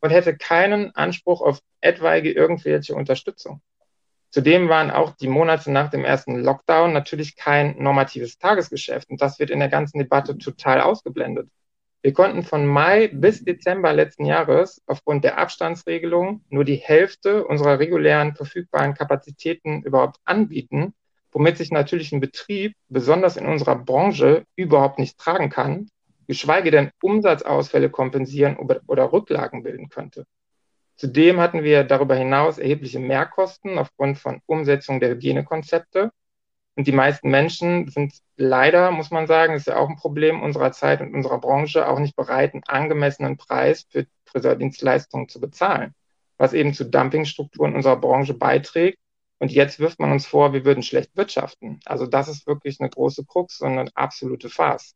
und 0.00 0.10
hätte 0.10 0.36
keinen 0.36 0.94
Anspruch 0.94 1.40
auf 1.40 1.60
etwaige 1.80 2.32
irgendwelche 2.32 2.94
Unterstützung. 2.94 3.62
Zudem 4.30 4.68
waren 4.68 4.90
auch 4.90 5.14
die 5.16 5.28
Monate 5.28 5.70
nach 5.70 5.90
dem 5.90 6.04
ersten 6.04 6.42
Lockdown 6.42 6.92
natürlich 6.92 7.36
kein 7.36 7.76
normatives 7.78 8.38
Tagesgeschäft 8.38 9.10
und 9.10 9.20
das 9.20 9.38
wird 9.38 9.50
in 9.50 9.58
der 9.58 9.68
ganzen 9.68 9.98
Debatte 9.98 10.38
total 10.38 10.80
ausgeblendet. 10.80 11.48
Wir 12.02 12.12
konnten 12.12 12.42
von 12.42 12.66
Mai 12.66 13.08
bis 13.12 13.44
Dezember 13.44 13.92
letzten 13.92 14.24
Jahres 14.24 14.82
aufgrund 14.86 15.22
der 15.22 15.38
Abstandsregelung 15.38 16.44
nur 16.48 16.64
die 16.64 16.74
Hälfte 16.74 17.46
unserer 17.46 17.78
regulären 17.78 18.34
verfügbaren 18.34 18.94
Kapazitäten 18.94 19.84
überhaupt 19.84 20.18
anbieten, 20.24 20.94
womit 21.30 21.58
sich 21.58 21.70
natürlich 21.70 22.10
ein 22.10 22.20
Betrieb, 22.20 22.74
besonders 22.88 23.36
in 23.36 23.46
unserer 23.46 23.76
Branche, 23.76 24.44
überhaupt 24.56 24.98
nicht 24.98 25.16
tragen 25.16 25.48
kann, 25.48 25.90
geschweige 26.26 26.72
denn 26.72 26.90
Umsatzausfälle 27.00 27.88
kompensieren 27.88 28.56
oder 28.56 29.12
Rücklagen 29.12 29.62
bilden 29.62 29.88
könnte. 29.88 30.26
Zudem 30.96 31.40
hatten 31.40 31.62
wir 31.62 31.84
darüber 31.84 32.16
hinaus 32.16 32.58
erhebliche 32.58 32.98
Mehrkosten 32.98 33.78
aufgrund 33.78 34.18
von 34.18 34.40
Umsetzung 34.46 34.98
der 34.98 35.10
Hygienekonzepte. 35.10 36.10
Und 36.74 36.86
die 36.86 36.92
meisten 36.92 37.30
Menschen 37.30 37.88
sind 37.88 38.14
leider, 38.36 38.90
muss 38.90 39.10
man 39.10 39.26
sagen, 39.26 39.54
ist 39.54 39.66
ja 39.66 39.76
auch 39.76 39.90
ein 39.90 39.96
Problem 39.96 40.40
unserer 40.42 40.72
Zeit 40.72 41.00
und 41.00 41.14
unserer 41.14 41.38
Branche, 41.38 41.86
auch 41.86 41.98
nicht 41.98 42.16
bereit, 42.16 42.54
einen 42.54 42.64
angemessenen 42.64 43.36
Preis 43.36 43.86
für 43.90 44.06
Friseurdienstleistungen 44.24 45.28
zu 45.28 45.40
bezahlen, 45.40 45.94
was 46.38 46.54
eben 46.54 46.72
zu 46.72 46.84
Dumpingstrukturen 46.84 47.74
unserer 47.74 47.96
Branche 47.96 48.34
beiträgt. 48.34 48.98
Und 49.38 49.52
jetzt 49.52 49.80
wirft 49.80 49.98
man 49.98 50.12
uns 50.12 50.24
vor, 50.24 50.52
wir 50.52 50.64
würden 50.64 50.82
schlecht 50.82 51.16
wirtschaften. 51.16 51.80
Also 51.84 52.06
das 52.06 52.28
ist 52.28 52.46
wirklich 52.46 52.80
eine 52.80 52.88
große 52.88 53.24
Krux 53.26 53.60
und 53.60 53.78
eine 53.78 53.90
absolute 53.94 54.48
Farce. 54.48 54.94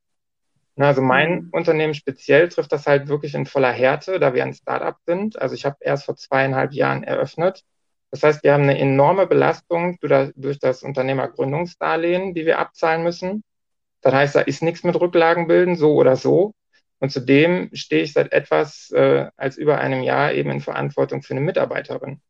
Also 0.77 1.01
mein 1.01 1.45
mhm. 1.45 1.49
Unternehmen 1.53 1.95
speziell 1.95 2.49
trifft 2.49 2.73
das 2.73 2.87
halt 2.87 3.09
wirklich 3.09 3.35
in 3.35 3.47
voller 3.47 3.73
Härte, 3.73 4.21
da 4.21 4.35
wir 4.35 4.45
ein 4.45 4.55
Startup 4.55 4.97
sind. 5.07 5.41
Also 5.41 5.55
ich 5.55 5.65
habe 5.65 5.77
erst 5.81 6.05
vor 6.05 6.17
zweieinhalb 6.17 6.73
Jahren 6.73 7.03
eröffnet. 7.03 7.65
Das 8.11 8.23
heißt, 8.23 8.45
wir 8.45 8.53
haben 8.53 8.63
eine 8.65 8.79
enorme 8.79 9.27
Belastung 9.27 9.99
durch 10.01 10.59
das 10.59 10.83
Unternehmergründungsdarlehen, 10.83 12.35
die 12.35 12.47
wir 12.47 12.59
abzahlen 12.59 13.03
müssen. 13.03 13.43
Das 14.01 14.15
heißt, 14.15 14.35
da 14.37 14.41
ist 14.41 14.63
nichts 14.63 14.85
mit 14.85 14.99
Rücklagen 14.99 15.49
bilden, 15.49 15.77
so 15.77 15.95
oder 15.95 16.17
so. 16.17 16.53
Und 16.99 17.11
zudem 17.11 17.71
stehe 17.75 18.03
ich 18.03 18.13
seit 18.13 18.33
etwas 18.33 18.91
äh, 18.93 19.29
als 19.37 19.57
über 19.59 19.79
einem 19.79 20.03
Jahr 20.03 20.33
eben 20.33 20.51
in 20.51 20.61
Verantwortung 20.61 21.23
für 21.23 21.35
eine 21.35 21.41
Mitarbeiterin. 21.41 22.21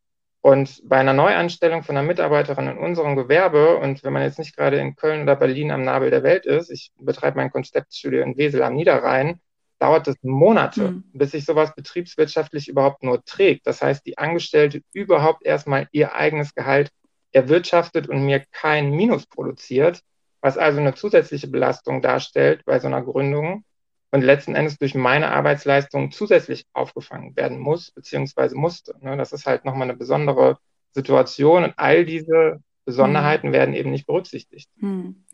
Und 0.40 0.80
bei 0.84 0.96
einer 0.98 1.12
Neuanstellung 1.12 1.82
von 1.82 1.96
einer 1.96 2.06
Mitarbeiterin 2.06 2.68
in 2.68 2.78
unserem 2.78 3.16
Gewerbe, 3.16 3.76
und 3.78 4.04
wenn 4.04 4.12
man 4.12 4.22
jetzt 4.22 4.38
nicht 4.38 4.56
gerade 4.56 4.78
in 4.78 4.94
Köln 4.94 5.22
oder 5.22 5.36
Berlin 5.36 5.72
am 5.72 5.82
Nabel 5.82 6.10
der 6.10 6.22
Welt 6.22 6.46
ist, 6.46 6.70
ich 6.70 6.92
betreibe 6.98 7.36
mein 7.36 7.50
Konzeptstudio 7.50 8.22
in 8.22 8.36
Wesel 8.36 8.62
am 8.62 8.74
Niederrhein, 8.74 9.40
dauert 9.78 10.08
es 10.08 10.16
Monate, 10.22 10.90
mhm. 10.90 11.04
bis 11.12 11.32
sich 11.32 11.44
sowas 11.44 11.74
betriebswirtschaftlich 11.74 12.68
überhaupt 12.68 13.02
nur 13.02 13.24
trägt. 13.24 13.66
Das 13.66 13.82
heißt, 13.82 14.06
die 14.06 14.18
Angestellte 14.18 14.82
überhaupt 14.92 15.44
erstmal 15.44 15.88
ihr 15.92 16.14
eigenes 16.14 16.54
Gehalt 16.54 16.90
erwirtschaftet 17.32 18.08
und 18.08 18.24
mir 18.24 18.44
kein 18.52 18.90
Minus 18.90 19.26
produziert, 19.26 20.00
was 20.40 20.56
also 20.56 20.80
eine 20.80 20.94
zusätzliche 20.94 21.48
Belastung 21.48 22.00
darstellt 22.00 22.64
bei 22.64 22.78
so 22.78 22.86
einer 22.86 23.02
Gründung 23.02 23.64
und 24.10 24.22
letzten 24.22 24.54
Endes 24.54 24.78
durch 24.78 24.94
meine 24.94 25.30
Arbeitsleistung 25.30 26.10
zusätzlich 26.12 26.64
aufgefangen 26.72 27.36
werden 27.36 27.58
muss, 27.58 27.90
beziehungsweise 27.90 28.56
musste. 28.56 28.94
Ne? 29.00 29.16
Das 29.16 29.32
ist 29.32 29.46
halt 29.46 29.64
nochmal 29.64 29.88
eine 29.88 29.96
besondere 29.96 30.58
Situation 30.92 31.64
und 31.64 31.74
all 31.76 32.06
diese 32.06 32.60
Besonderheiten 32.86 33.48
hm. 33.48 33.52
werden 33.52 33.74
eben 33.74 33.90
nicht 33.90 34.06
berücksichtigt. 34.06 34.70
Hm. 34.78 35.24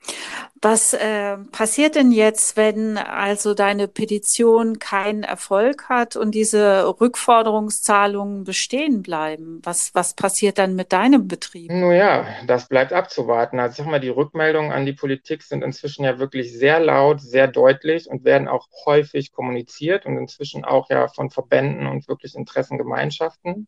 Was 0.65 0.95
äh, 0.95 1.39
passiert 1.51 1.97
denn 1.97 2.13
jetzt, 2.13 2.57
wenn 2.57 2.97
also 2.97 3.53
deine 3.53 3.89
Petition 3.89 4.79
keinen 4.79 5.25
Erfolg 5.25 5.89
hat 5.89 6.15
und 6.15 6.37
diese 6.37 6.87
Rückforderungszahlungen 7.01 8.45
bestehen 8.45 9.03
bleiben? 9.03 9.61
Was, 9.65 9.93
was 9.93 10.15
passiert 10.15 10.59
dann 10.59 10.77
mit 10.77 10.93
deinem 10.93 11.27
Betrieb? 11.27 11.73
Nun 11.73 11.93
ja, 11.93 12.29
das 12.47 12.69
bleibt 12.69 12.93
abzuwarten. 12.93 13.59
Also 13.59 13.83
sag 13.83 13.91
mal, 13.91 13.99
die 13.99 14.09
Rückmeldungen 14.09 14.71
an 14.71 14.87
die 14.87 14.93
Politik 14.93 15.43
sind 15.43 15.65
inzwischen 15.65 16.05
ja 16.05 16.21
wirklich 16.21 16.57
sehr 16.57 16.79
laut, 16.79 17.21
sehr 17.21 17.49
deutlich 17.49 18.09
und 18.09 18.25
werden 18.25 18.47
auch 18.47 18.69
häufig 18.87 19.33
kommuniziert 19.33 20.07
und 20.07 20.17
inzwischen 20.17 20.65
auch 20.65 20.91
ja 20.91 21.09
von 21.09 21.31
Verbänden 21.31 21.89
und 21.89 22.07
wirklich 22.07 22.37
Interessengemeinschaften. 22.37 23.67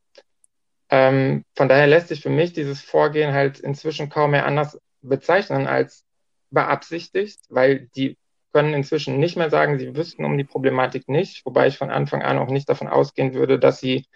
Ähm, 0.90 1.44
von 1.56 1.68
daher 1.68 1.88
lässt 1.88 2.06
sich 2.06 2.20
für 2.20 2.30
mich 2.30 2.52
dieses 2.52 2.80
Vorgehen 2.82 3.34
halt 3.34 3.58
inzwischen 3.58 4.10
kaum 4.10 4.30
mehr 4.30 4.46
anders 4.46 4.78
bezeichnen 5.02 5.66
als 5.66 6.04
beabsichtigt, 6.50 7.40
weil 7.48 7.88
die 7.96 8.16
können 8.52 8.72
inzwischen 8.74 9.18
nicht 9.18 9.36
mehr 9.36 9.50
sagen, 9.50 9.78
sie 9.78 9.96
wüssten 9.96 10.24
um 10.24 10.38
die 10.38 10.44
Problematik 10.44 11.08
nicht, 11.08 11.44
wobei 11.44 11.66
ich 11.66 11.76
von 11.76 11.90
Anfang 11.90 12.22
an 12.22 12.38
auch 12.38 12.48
nicht 12.48 12.68
davon 12.68 12.88
ausgehen 12.88 13.34
würde, 13.34 13.58
dass 13.58 13.80
sie, 13.80 14.06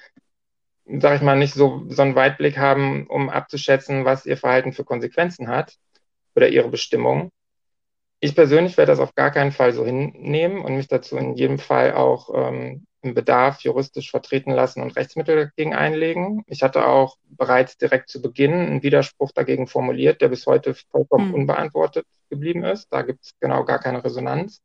sag 0.86 1.16
ich 1.16 1.22
mal, 1.22 1.36
nicht 1.36 1.54
so, 1.54 1.84
so 1.88 2.02
einen 2.02 2.14
Weitblick 2.14 2.56
haben, 2.56 3.06
um 3.08 3.30
abzuschätzen, 3.30 4.04
was 4.04 4.26
ihr 4.26 4.36
Verhalten 4.36 4.72
für 4.72 4.84
Konsequenzen 4.84 5.48
hat 5.48 5.76
oder 6.36 6.48
ihre 6.48 6.68
Bestimmung. 6.68 7.30
Ich 8.20 8.34
persönlich 8.34 8.76
werde 8.76 8.92
das 8.92 9.00
auf 9.00 9.14
gar 9.14 9.30
keinen 9.30 9.52
Fall 9.52 9.72
so 9.72 9.84
hinnehmen 9.84 10.64
und 10.64 10.76
mich 10.76 10.88
dazu 10.88 11.16
in 11.16 11.34
jedem 11.34 11.58
Fall 11.58 11.92
auch 11.92 12.30
ähm, 12.34 12.86
im 13.08 13.14
Bedarf 13.14 13.60
juristisch 13.62 14.10
vertreten 14.10 14.52
lassen 14.52 14.82
und 14.82 14.96
Rechtsmittel 14.96 15.36
dagegen 15.36 15.74
einlegen. 15.74 16.44
Ich 16.46 16.62
hatte 16.62 16.86
auch 16.86 17.16
bereits 17.24 17.76
direkt 17.78 18.10
zu 18.10 18.20
Beginn 18.20 18.52
einen 18.52 18.82
Widerspruch 18.82 19.32
dagegen 19.32 19.66
formuliert, 19.66 20.20
der 20.20 20.28
bis 20.28 20.46
heute 20.46 20.74
vollkommen 20.90 21.28
mhm. 21.28 21.34
unbeantwortet 21.34 22.06
geblieben 22.30 22.64
ist. 22.64 22.88
Da 22.90 23.02
gibt 23.02 23.24
es 23.24 23.32
genau 23.40 23.64
gar 23.64 23.78
keine 23.78 24.04
Resonanz. 24.04 24.60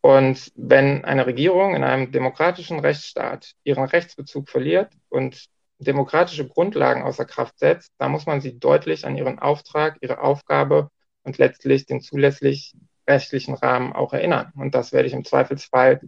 Und 0.00 0.52
wenn 0.54 1.04
eine 1.04 1.26
Regierung 1.26 1.74
in 1.74 1.84
einem 1.84 2.12
demokratischen 2.12 2.78
Rechtsstaat 2.78 3.52
ihren 3.64 3.84
Rechtsbezug 3.84 4.48
verliert 4.48 4.92
und 5.08 5.46
demokratische 5.80 6.46
Grundlagen 6.46 7.02
außer 7.02 7.24
Kraft 7.24 7.58
setzt, 7.58 7.92
dann 7.98 8.12
muss 8.12 8.26
man 8.26 8.40
sie 8.40 8.58
deutlich 8.58 9.06
an 9.06 9.16
ihren 9.16 9.38
Auftrag, 9.38 9.98
ihre 10.00 10.20
Aufgabe 10.20 10.90
und 11.24 11.38
letztlich 11.38 11.86
den 11.86 12.00
zulässig 12.00 12.74
rechtlichen 13.08 13.54
Rahmen 13.54 13.92
auch 13.92 14.12
erinnern. 14.12 14.52
Und 14.56 14.74
das 14.74 14.92
werde 14.92 15.08
ich 15.08 15.14
im 15.14 15.24
Zweifelsfall, 15.24 16.00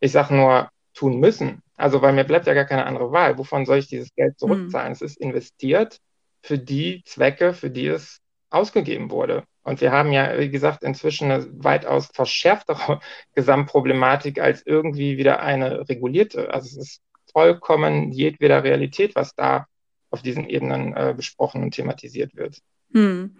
ich 0.00 0.12
sage 0.12 0.34
nur, 0.34 0.70
tun 0.96 1.20
müssen. 1.20 1.62
Also, 1.76 2.02
weil 2.02 2.12
mir 2.12 2.24
bleibt 2.24 2.46
ja 2.46 2.54
gar 2.54 2.64
keine 2.64 2.86
andere 2.86 3.12
Wahl. 3.12 3.38
Wovon 3.38 3.66
soll 3.66 3.78
ich 3.78 3.88
dieses 3.88 4.14
Geld 4.14 4.38
zurückzahlen? 4.38 4.88
Mhm. 4.88 4.92
Es 4.94 5.02
ist 5.02 5.18
investiert 5.18 6.00
für 6.42 6.58
die 6.58 7.02
Zwecke, 7.04 7.52
für 7.52 7.70
die 7.70 7.86
es 7.86 8.20
ausgegeben 8.50 9.10
wurde. 9.10 9.44
Und 9.62 9.80
wir 9.80 9.92
haben 9.92 10.12
ja, 10.12 10.38
wie 10.38 10.50
gesagt, 10.50 10.82
inzwischen 10.82 11.30
eine 11.30 11.46
weitaus 11.52 12.06
verschärftere 12.12 13.00
Gesamtproblematik 13.34 14.40
als 14.40 14.64
irgendwie 14.64 15.18
wieder 15.18 15.40
eine 15.40 15.88
regulierte. 15.88 16.52
Also 16.52 16.80
es 16.80 16.88
ist 16.88 17.02
vollkommen 17.32 18.12
jedweder 18.12 18.64
Realität, 18.64 19.14
was 19.14 19.34
da 19.34 19.66
auf 20.10 20.22
diesen 20.22 20.48
Ebenen 20.48 20.96
äh, 20.96 21.14
besprochen 21.16 21.62
und 21.62 21.72
thematisiert 21.72 22.34
wird. 22.36 22.60
Hm. 22.96 23.36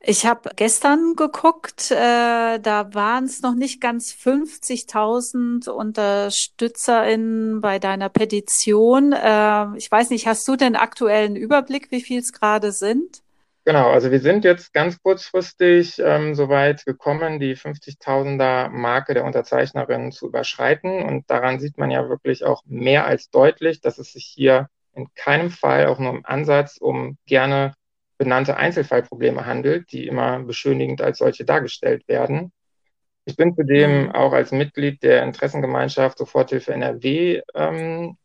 Ich 0.00 0.26
habe 0.26 0.50
gestern 0.56 1.14
geguckt, 1.14 1.92
äh, 1.92 2.58
da 2.58 2.92
waren 2.92 3.26
es 3.26 3.40
noch 3.40 3.54
nicht 3.54 3.80
ganz 3.80 4.10
50.000 4.12 5.68
UnterstützerInnen 5.68 7.60
bei 7.60 7.78
deiner 7.78 8.08
Petition. 8.08 9.12
Äh, 9.12 9.76
ich 9.76 9.88
weiß 9.92 10.10
nicht, 10.10 10.26
hast 10.26 10.48
du 10.48 10.56
den 10.56 10.74
aktuellen 10.74 11.36
Überblick, 11.36 11.92
wie 11.92 12.00
viel 12.00 12.18
es 12.18 12.32
gerade 12.32 12.72
sind? 12.72 13.22
Genau, 13.64 13.90
also 13.90 14.10
wir 14.10 14.18
sind 14.18 14.44
jetzt 14.44 14.72
ganz 14.72 15.00
kurzfristig 15.00 16.00
ähm, 16.00 16.34
so 16.34 16.48
weit 16.48 16.84
gekommen, 16.84 17.38
die 17.38 17.54
50.000er 17.56 18.70
Marke 18.70 19.14
der 19.14 19.24
Unterzeichnerin 19.24 20.10
zu 20.10 20.26
überschreiten. 20.26 21.04
Und 21.04 21.30
daran 21.30 21.60
sieht 21.60 21.78
man 21.78 21.92
ja 21.92 22.08
wirklich 22.08 22.44
auch 22.44 22.64
mehr 22.66 23.06
als 23.06 23.30
deutlich, 23.30 23.80
dass 23.80 23.98
es 23.98 24.10
sich 24.12 24.24
hier 24.24 24.68
in 24.94 25.06
keinem 25.14 25.50
Fall 25.50 25.86
auch 25.86 26.00
nur 26.00 26.10
im 26.10 26.26
Ansatz 26.26 26.76
um 26.78 27.18
gerne 27.26 27.74
benannte 28.18 28.56
Einzelfallprobleme 28.56 29.46
handelt, 29.46 29.92
die 29.92 30.06
immer 30.06 30.40
beschönigend 30.40 31.02
als 31.02 31.18
solche 31.18 31.44
dargestellt 31.44 32.06
werden. 32.08 32.52
Ich 33.24 33.36
bin 33.36 33.54
zudem 33.54 34.04
mhm. 34.04 34.12
auch 34.12 34.32
als 34.32 34.52
Mitglied 34.52 35.02
der 35.02 35.24
Interessengemeinschaft 35.24 36.18
Soforthilfe 36.18 36.72
NRW 36.72 37.42
ähm, 37.54 38.16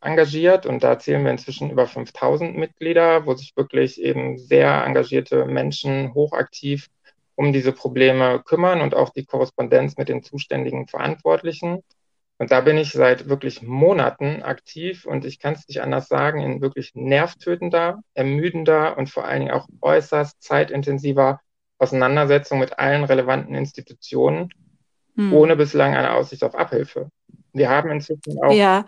engagiert 0.00 0.66
und 0.66 0.82
da 0.82 0.98
zählen 0.98 1.24
wir 1.24 1.30
inzwischen 1.30 1.70
über 1.70 1.86
5000 1.86 2.56
Mitglieder, 2.56 3.26
wo 3.26 3.34
sich 3.34 3.56
wirklich 3.56 4.00
eben 4.00 4.38
sehr 4.38 4.84
engagierte 4.84 5.44
Menschen 5.46 6.14
hochaktiv 6.14 6.88
um 7.34 7.52
diese 7.52 7.72
Probleme 7.72 8.42
kümmern 8.44 8.80
und 8.80 8.94
auch 8.94 9.10
die 9.10 9.24
Korrespondenz 9.24 9.96
mit 9.96 10.08
den 10.08 10.22
zuständigen 10.22 10.88
Verantwortlichen. 10.88 11.82
Und 12.38 12.52
da 12.52 12.60
bin 12.60 12.78
ich 12.78 12.92
seit 12.92 13.28
wirklich 13.28 13.62
Monaten 13.62 14.42
aktiv 14.42 15.04
und 15.06 15.24
ich 15.24 15.40
kann 15.40 15.54
es 15.54 15.66
nicht 15.66 15.82
anders 15.82 16.06
sagen, 16.06 16.40
in 16.40 16.60
wirklich 16.60 16.92
nervtötender, 16.94 18.00
ermüdender 18.14 18.96
und 18.96 19.10
vor 19.10 19.24
allen 19.24 19.40
Dingen 19.40 19.52
auch 19.52 19.66
äußerst 19.80 20.40
zeitintensiver 20.40 21.40
Auseinandersetzung 21.78 22.60
mit 22.60 22.78
allen 22.78 23.04
relevanten 23.04 23.56
Institutionen, 23.56 24.50
hm. 25.16 25.32
ohne 25.32 25.56
bislang 25.56 25.96
eine 25.96 26.12
Aussicht 26.12 26.44
auf 26.44 26.54
Abhilfe. 26.54 27.10
Wir 27.52 27.70
haben 27.70 27.90
inzwischen 27.90 28.40
auch. 28.40 28.52
Ja. 28.52 28.86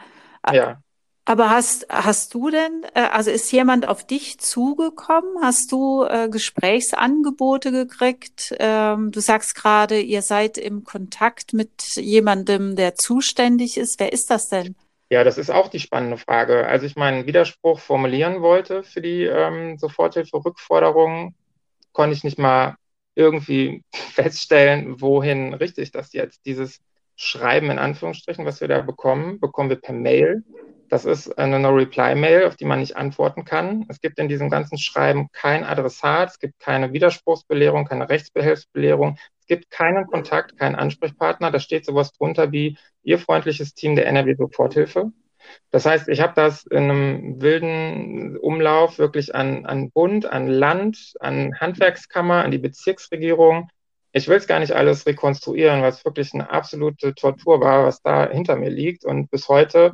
ja. 0.53 0.81
Aber 1.25 1.51
hast, 1.51 1.87
hast 1.89 2.35
du 2.35 2.51
denn, 2.51 2.85
äh, 2.95 3.03
also 3.03 3.31
ist 3.31 3.53
jemand 3.53 3.87
auf 3.87 4.07
dich 4.07 4.39
zugekommen? 4.39 5.37
Hast 5.43 5.71
du 5.71 6.05
äh, 6.05 6.29
Gesprächsangebote 6.29 7.71
gekriegt? 7.71 8.55
Ähm, 8.59 9.13
du 9.13 9.21
sagst 9.21 9.55
gerade, 9.55 10.01
ihr 10.01 10.23
seid 10.23 10.59
im 10.59 10.85
Kontakt 10.85 11.53
mit 11.53 11.95
jemandem, 11.97 12.75
der 12.75 12.95
zuständig 12.95 13.77
ist. 13.77 14.01
Wer 14.01 14.13
ist 14.13 14.31
das 14.31 14.49
denn? 14.49 14.75
Ja, 15.11 15.25
das 15.25 15.39
ist 15.39 15.51
auch 15.51 15.69
die 15.69 15.81
spannende 15.81 16.17
Frage. 16.17 16.67
Als 16.67 16.85
ich 16.85 16.97
meinen 16.97 17.27
Widerspruch 17.27 17.81
formulieren 17.81 18.43
wollte 18.43 18.83
für 18.83 19.01
die 19.01 19.25
ähm, 19.25 19.77
Soforthilfe-Rückforderung, 19.77 21.35
konnte 21.93 22.15
ich 22.15 22.25
nicht 22.25 22.39
mal 22.39 22.77
irgendwie 23.15 23.83
feststellen, 23.93 25.01
wohin 25.01 25.53
richte 25.55 25.83
ich 25.83 25.91
das 25.91 26.13
jetzt. 26.13 26.47
Dieses 26.47 26.81
Schreiben 27.17 27.71
in 27.71 27.79
Anführungsstrichen, 27.79 28.47
was 28.47 28.61
wir 28.61 28.69
da 28.69 28.81
bekommen, 28.81 29.41
bekommen 29.41 29.69
wir 29.69 29.81
per 29.81 29.95
Mail. 29.95 30.45
Das 30.91 31.05
ist 31.05 31.39
eine 31.39 31.61
No-Reply-Mail, 31.61 32.47
auf 32.47 32.57
die 32.57 32.65
man 32.65 32.81
nicht 32.81 32.97
antworten 32.97 33.45
kann. 33.45 33.87
Es 33.89 34.01
gibt 34.01 34.19
in 34.19 34.29
diesem 34.29 34.51
ganzen 34.51 34.77
Schreiben 34.77 35.29
kein 35.31 35.63
Adressat, 35.63 36.31
es 36.31 36.39
gibt 36.41 36.59
keine 36.59 36.93
Widerspruchsbelehrung, 36.93 37.85
keine 37.85 38.09
Rechtsbehelfsbelehrung, 38.09 39.17
es 39.39 39.47
gibt 39.47 39.71
keinen 39.71 40.09
Kontakt, 40.09 40.59
keinen 40.59 40.75
Ansprechpartner. 40.75 41.53
Da 41.53 41.61
steht 41.61 41.87
sowas 41.87 42.13
drunter 42.13 42.51
wie 42.51 42.77
Ihr 43.05 43.21
freundliches 43.21 43.75
Team 43.75 43.95
der 43.95 44.09
NRW 44.09 44.35
Soforthilfe. 44.35 45.13
Das 45.71 45.87
heißt, 45.87 46.09
ich 46.09 46.21
habe 46.21 46.33
das 46.35 46.67
in 46.67 46.91
einem 46.91 47.41
wilden 47.41 48.37
Umlauf 48.37 48.99
wirklich 48.99 49.33
an, 49.33 49.67
an 49.67 49.93
Bund, 49.93 50.27
an 50.27 50.49
Land, 50.49 51.15
an 51.21 51.55
Handwerkskammer, 51.61 52.43
an 52.43 52.51
die 52.51 52.59
Bezirksregierung. 52.59 53.69
Ich 54.11 54.27
will 54.27 54.39
es 54.39 54.49
gar 54.49 54.59
nicht 54.59 54.73
alles 54.73 55.07
rekonstruieren, 55.07 55.83
was 55.83 56.05
wirklich 56.05 56.35
eine 56.35 56.51
absolute 56.51 57.15
Tortur 57.15 57.61
war, 57.61 57.85
was 57.85 58.03
da 58.03 58.29
hinter 58.29 58.57
mir 58.57 58.71
liegt. 58.71 59.05
Und 59.05 59.31
bis 59.31 59.49
heute 59.49 59.93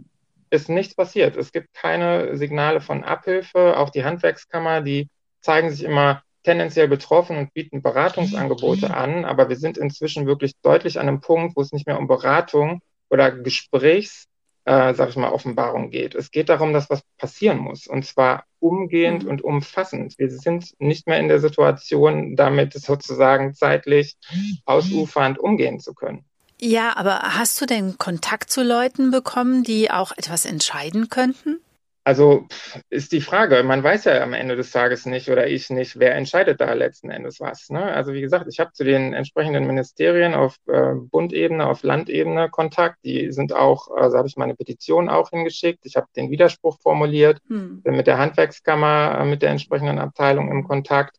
ist 0.51 0.69
nichts 0.69 0.95
passiert. 0.95 1.37
Es 1.37 1.53
gibt 1.53 1.75
keine 1.75 2.37
Signale 2.37 2.81
von 2.81 3.05
Abhilfe. 3.05 3.77
Auch 3.77 3.91
die 3.91 4.05
Handwerkskammer, 4.05 4.81
die 4.81 5.09
zeigen 5.41 5.71
sich 5.71 5.83
immer 5.83 6.23
tendenziell 6.43 6.89
betroffen 6.89 7.37
und 7.37 7.53
bieten 7.53 7.83
Beratungsangebote 7.83 8.95
an. 8.95 9.25
Aber 9.25 9.49
wir 9.49 9.57
sind 9.57 9.77
inzwischen 9.79 10.27
wirklich 10.27 10.53
deutlich 10.63 10.99
an 10.99 11.09
einem 11.09 11.21
Punkt, 11.21 11.57
wo 11.57 11.61
es 11.61 11.73
nicht 11.73 11.87
mehr 11.87 11.99
um 11.99 12.07
Beratung 12.07 12.81
oder 13.11 13.33
Gesprächs, 13.33 14.27
äh, 14.65 14.95
sag 14.95 15.09
ich 15.09 15.17
mal, 15.17 15.33
Offenbarung 15.33 15.91
geht. 15.91 16.15
Es 16.15 16.31
geht 16.31 16.49
darum, 16.49 16.73
dass 16.73 16.89
was 16.89 17.03
passieren 17.19 17.59
muss. 17.59 17.87
Und 17.87 18.05
zwar 18.07 18.45
umgehend 18.61 19.25
mhm. 19.25 19.31
und 19.31 19.43
umfassend. 19.43 20.19
Wir 20.19 20.31
sind 20.31 20.73
nicht 20.79 21.07
mehr 21.07 21.19
in 21.19 21.29
der 21.29 21.41
Situation, 21.41 22.37
damit 22.37 22.73
sozusagen 22.75 23.55
zeitlich 23.55 24.17
ausufernd 24.65 25.39
umgehen 25.39 25.81
zu 25.81 25.95
können. 25.95 26.25
Ja, 26.61 26.97
aber 26.97 27.21
hast 27.21 27.61
du 27.61 27.67
denn 27.67 27.99
Kontakt 27.99 28.51
zu 28.51 28.63
Leuten 28.63 29.11
bekommen, 29.11 29.63
die 29.63 29.91
auch 29.91 30.13
etwas 30.17 30.47
entscheiden 30.47 31.09
könnten? 31.09 31.61
Also 32.07 32.47
ist 32.89 33.11
die 33.11 33.21
Frage, 33.21 33.65
man 33.65 33.83
weiß 33.83 34.05
ja 34.05 34.23
am 34.23 34.33
Ende 34.33 34.55
des 34.55 34.71
Tages 34.71 35.07
nicht 35.07 35.29
oder 35.29 35.49
ich 35.49 35.71
nicht, 35.71 35.99
wer 35.99 36.15
entscheidet 36.15 36.61
da 36.61 36.73
letzten 36.73 37.11
Endes 37.11 37.41
was. 37.41 37.69
Ne? 37.69 37.83
Also 37.83 38.13
wie 38.13 38.21
gesagt, 38.21 38.47
ich 38.49 38.61
habe 38.61 38.71
zu 38.73 38.85
den 38.85 39.13
entsprechenden 39.13 39.67
Ministerien 39.67 40.33
auf 40.33 40.55
äh, 40.69 40.95
Bundebene, 40.95 41.67
auf 41.67 41.83
Landebene 41.83 42.49
Kontakt. 42.49 42.99
Die 43.05 43.33
sind 43.33 43.53
auch, 43.53 43.91
also 43.91 44.17
habe 44.19 44.29
ich 44.29 44.37
meine 44.37 44.55
Petition 44.55 45.09
auch 45.09 45.31
hingeschickt. 45.31 45.81
Ich 45.85 45.97
habe 45.97 46.07
den 46.15 46.31
Widerspruch 46.31 46.79
formuliert, 46.81 47.41
hm. 47.49 47.83
bin 47.83 47.97
mit 47.97 48.07
der 48.07 48.19
Handwerkskammer, 48.19 49.19
äh, 49.19 49.25
mit 49.25 49.43
der 49.43 49.51
entsprechenden 49.51 49.99
Abteilung 49.99 50.49
im 50.53 50.63
Kontakt. 50.63 51.17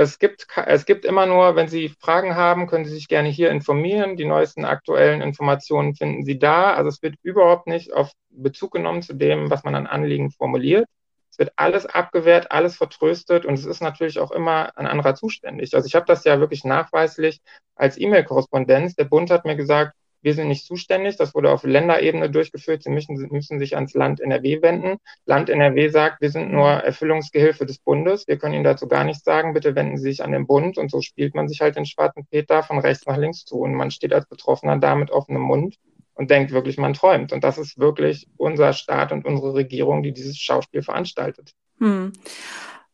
Es 0.00 0.20
gibt, 0.20 0.46
es 0.66 0.86
gibt 0.86 1.04
immer 1.04 1.26
nur, 1.26 1.56
wenn 1.56 1.66
Sie 1.66 1.88
Fragen 1.88 2.36
haben, 2.36 2.68
können 2.68 2.84
Sie 2.84 2.94
sich 2.94 3.08
gerne 3.08 3.30
hier 3.30 3.50
informieren. 3.50 4.16
Die 4.16 4.26
neuesten 4.26 4.64
aktuellen 4.64 5.20
Informationen 5.20 5.96
finden 5.96 6.24
Sie 6.24 6.38
da. 6.38 6.72
Also 6.74 6.88
es 6.88 7.02
wird 7.02 7.16
überhaupt 7.22 7.66
nicht 7.66 7.92
auf 7.92 8.12
Bezug 8.30 8.70
genommen 8.70 9.02
zu 9.02 9.14
dem, 9.14 9.50
was 9.50 9.64
man 9.64 9.74
an 9.74 9.88
Anliegen 9.88 10.30
formuliert. 10.30 10.86
Es 11.32 11.40
wird 11.40 11.50
alles 11.56 11.84
abgewehrt, 11.84 12.52
alles 12.52 12.76
vertröstet 12.76 13.44
und 13.44 13.54
es 13.54 13.64
ist 13.64 13.80
natürlich 13.82 14.20
auch 14.20 14.30
immer 14.30 14.70
ein 14.78 14.86
anderer 14.86 15.16
zuständig. 15.16 15.74
Also 15.74 15.88
ich 15.88 15.96
habe 15.96 16.06
das 16.06 16.22
ja 16.22 16.38
wirklich 16.38 16.62
nachweislich 16.62 17.40
als 17.74 17.98
E-Mail-Korrespondenz. 17.98 18.94
Der 18.94 19.04
Bund 19.04 19.32
hat 19.32 19.46
mir 19.46 19.56
gesagt, 19.56 19.94
wir 20.22 20.34
sind 20.34 20.48
nicht 20.48 20.66
zuständig. 20.66 21.16
Das 21.16 21.34
wurde 21.34 21.50
auf 21.50 21.64
Länderebene 21.64 22.30
durchgeführt. 22.30 22.82
Sie 22.82 22.90
müssen, 22.90 23.14
müssen 23.30 23.58
sich 23.58 23.76
ans 23.76 23.94
Land 23.94 24.20
NRW 24.20 24.62
wenden. 24.62 24.98
Land 25.26 25.48
NRW 25.48 25.88
sagt, 25.88 26.20
wir 26.20 26.30
sind 26.30 26.52
nur 26.52 26.68
Erfüllungsgehilfe 26.68 27.66
des 27.66 27.78
Bundes. 27.78 28.26
Wir 28.26 28.38
können 28.38 28.54
Ihnen 28.54 28.64
dazu 28.64 28.88
gar 28.88 29.04
nichts 29.04 29.24
sagen. 29.24 29.54
Bitte 29.54 29.74
wenden 29.74 29.96
Sie 29.96 30.04
sich 30.04 30.22
an 30.22 30.32
den 30.32 30.46
Bund. 30.46 30.78
Und 30.78 30.90
so 30.90 31.00
spielt 31.00 31.34
man 31.34 31.48
sich 31.48 31.60
halt 31.60 31.76
den 31.76 31.86
schwarzen 31.86 32.26
Peter 32.30 32.62
von 32.62 32.78
rechts 32.78 33.06
nach 33.06 33.16
links 33.16 33.44
zu. 33.44 33.60
Und 33.60 33.74
man 33.74 33.90
steht 33.90 34.12
als 34.12 34.26
Betroffener 34.26 34.78
da 34.78 34.94
mit 34.94 35.10
offenem 35.10 35.42
Mund 35.42 35.76
und 36.14 36.30
denkt 36.30 36.50
wirklich, 36.50 36.78
man 36.78 36.94
träumt. 36.94 37.32
Und 37.32 37.44
das 37.44 37.58
ist 37.58 37.78
wirklich 37.78 38.26
unser 38.36 38.72
Staat 38.72 39.12
und 39.12 39.24
unsere 39.24 39.54
Regierung, 39.54 40.02
die 40.02 40.12
dieses 40.12 40.36
Schauspiel 40.36 40.82
veranstaltet. 40.82 41.52
Hm. 41.78 42.12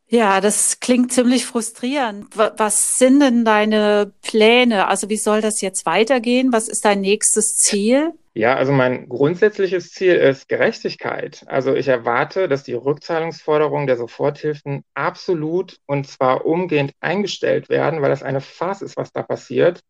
Ja, 0.09 0.40
das 0.40 0.81
klingt 0.81 1.12
ziemlich 1.12 1.47
frustrierend. 1.47 2.27
Was 2.37 2.99
sind 2.99 3.21
denn 3.21 3.45
deine 3.45 4.12
Pläne? 4.23 4.87
Also 4.87 5.09
wie 5.09 5.17
soll 5.17 5.40
das 5.40 5.61
jetzt 5.61 5.87
weitergehen? 5.87 6.53
Was 6.53 6.69
ist 6.69 6.85
dein 6.85 7.01
nächstes 7.01 7.57
Ziel? 7.57 8.12
Ja, 8.37 8.57
also 8.57 8.73
mein 8.73 9.09
grundsätzliches 9.09 9.93
Ziel 9.93 10.17
ist 10.17 10.49
Gerechtigkeit. 10.49 11.45
Also 11.47 11.75
ich 11.75 11.88
erwarte, 11.88 12.49
dass 12.49 12.64
die 12.64 12.75
Rückzahlungsforderungen 12.75 13.87
der 13.87 13.97
Soforthilfen 13.97 14.83
absolut 14.93 15.79
und 15.87 16.09
zwar 16.09 16.45
umgehend 16.45 16.93
eingestellt 17.01 17.69
werden, 17.69 18.03
weil 18.03 18.11
das 18.11 18.25
eine 18.25 18.40
Farce 18.40 18.83
ist, 18.83 18.97
was 18.97 19.12
da 19.12 19.23
passiert. 19.23 19.81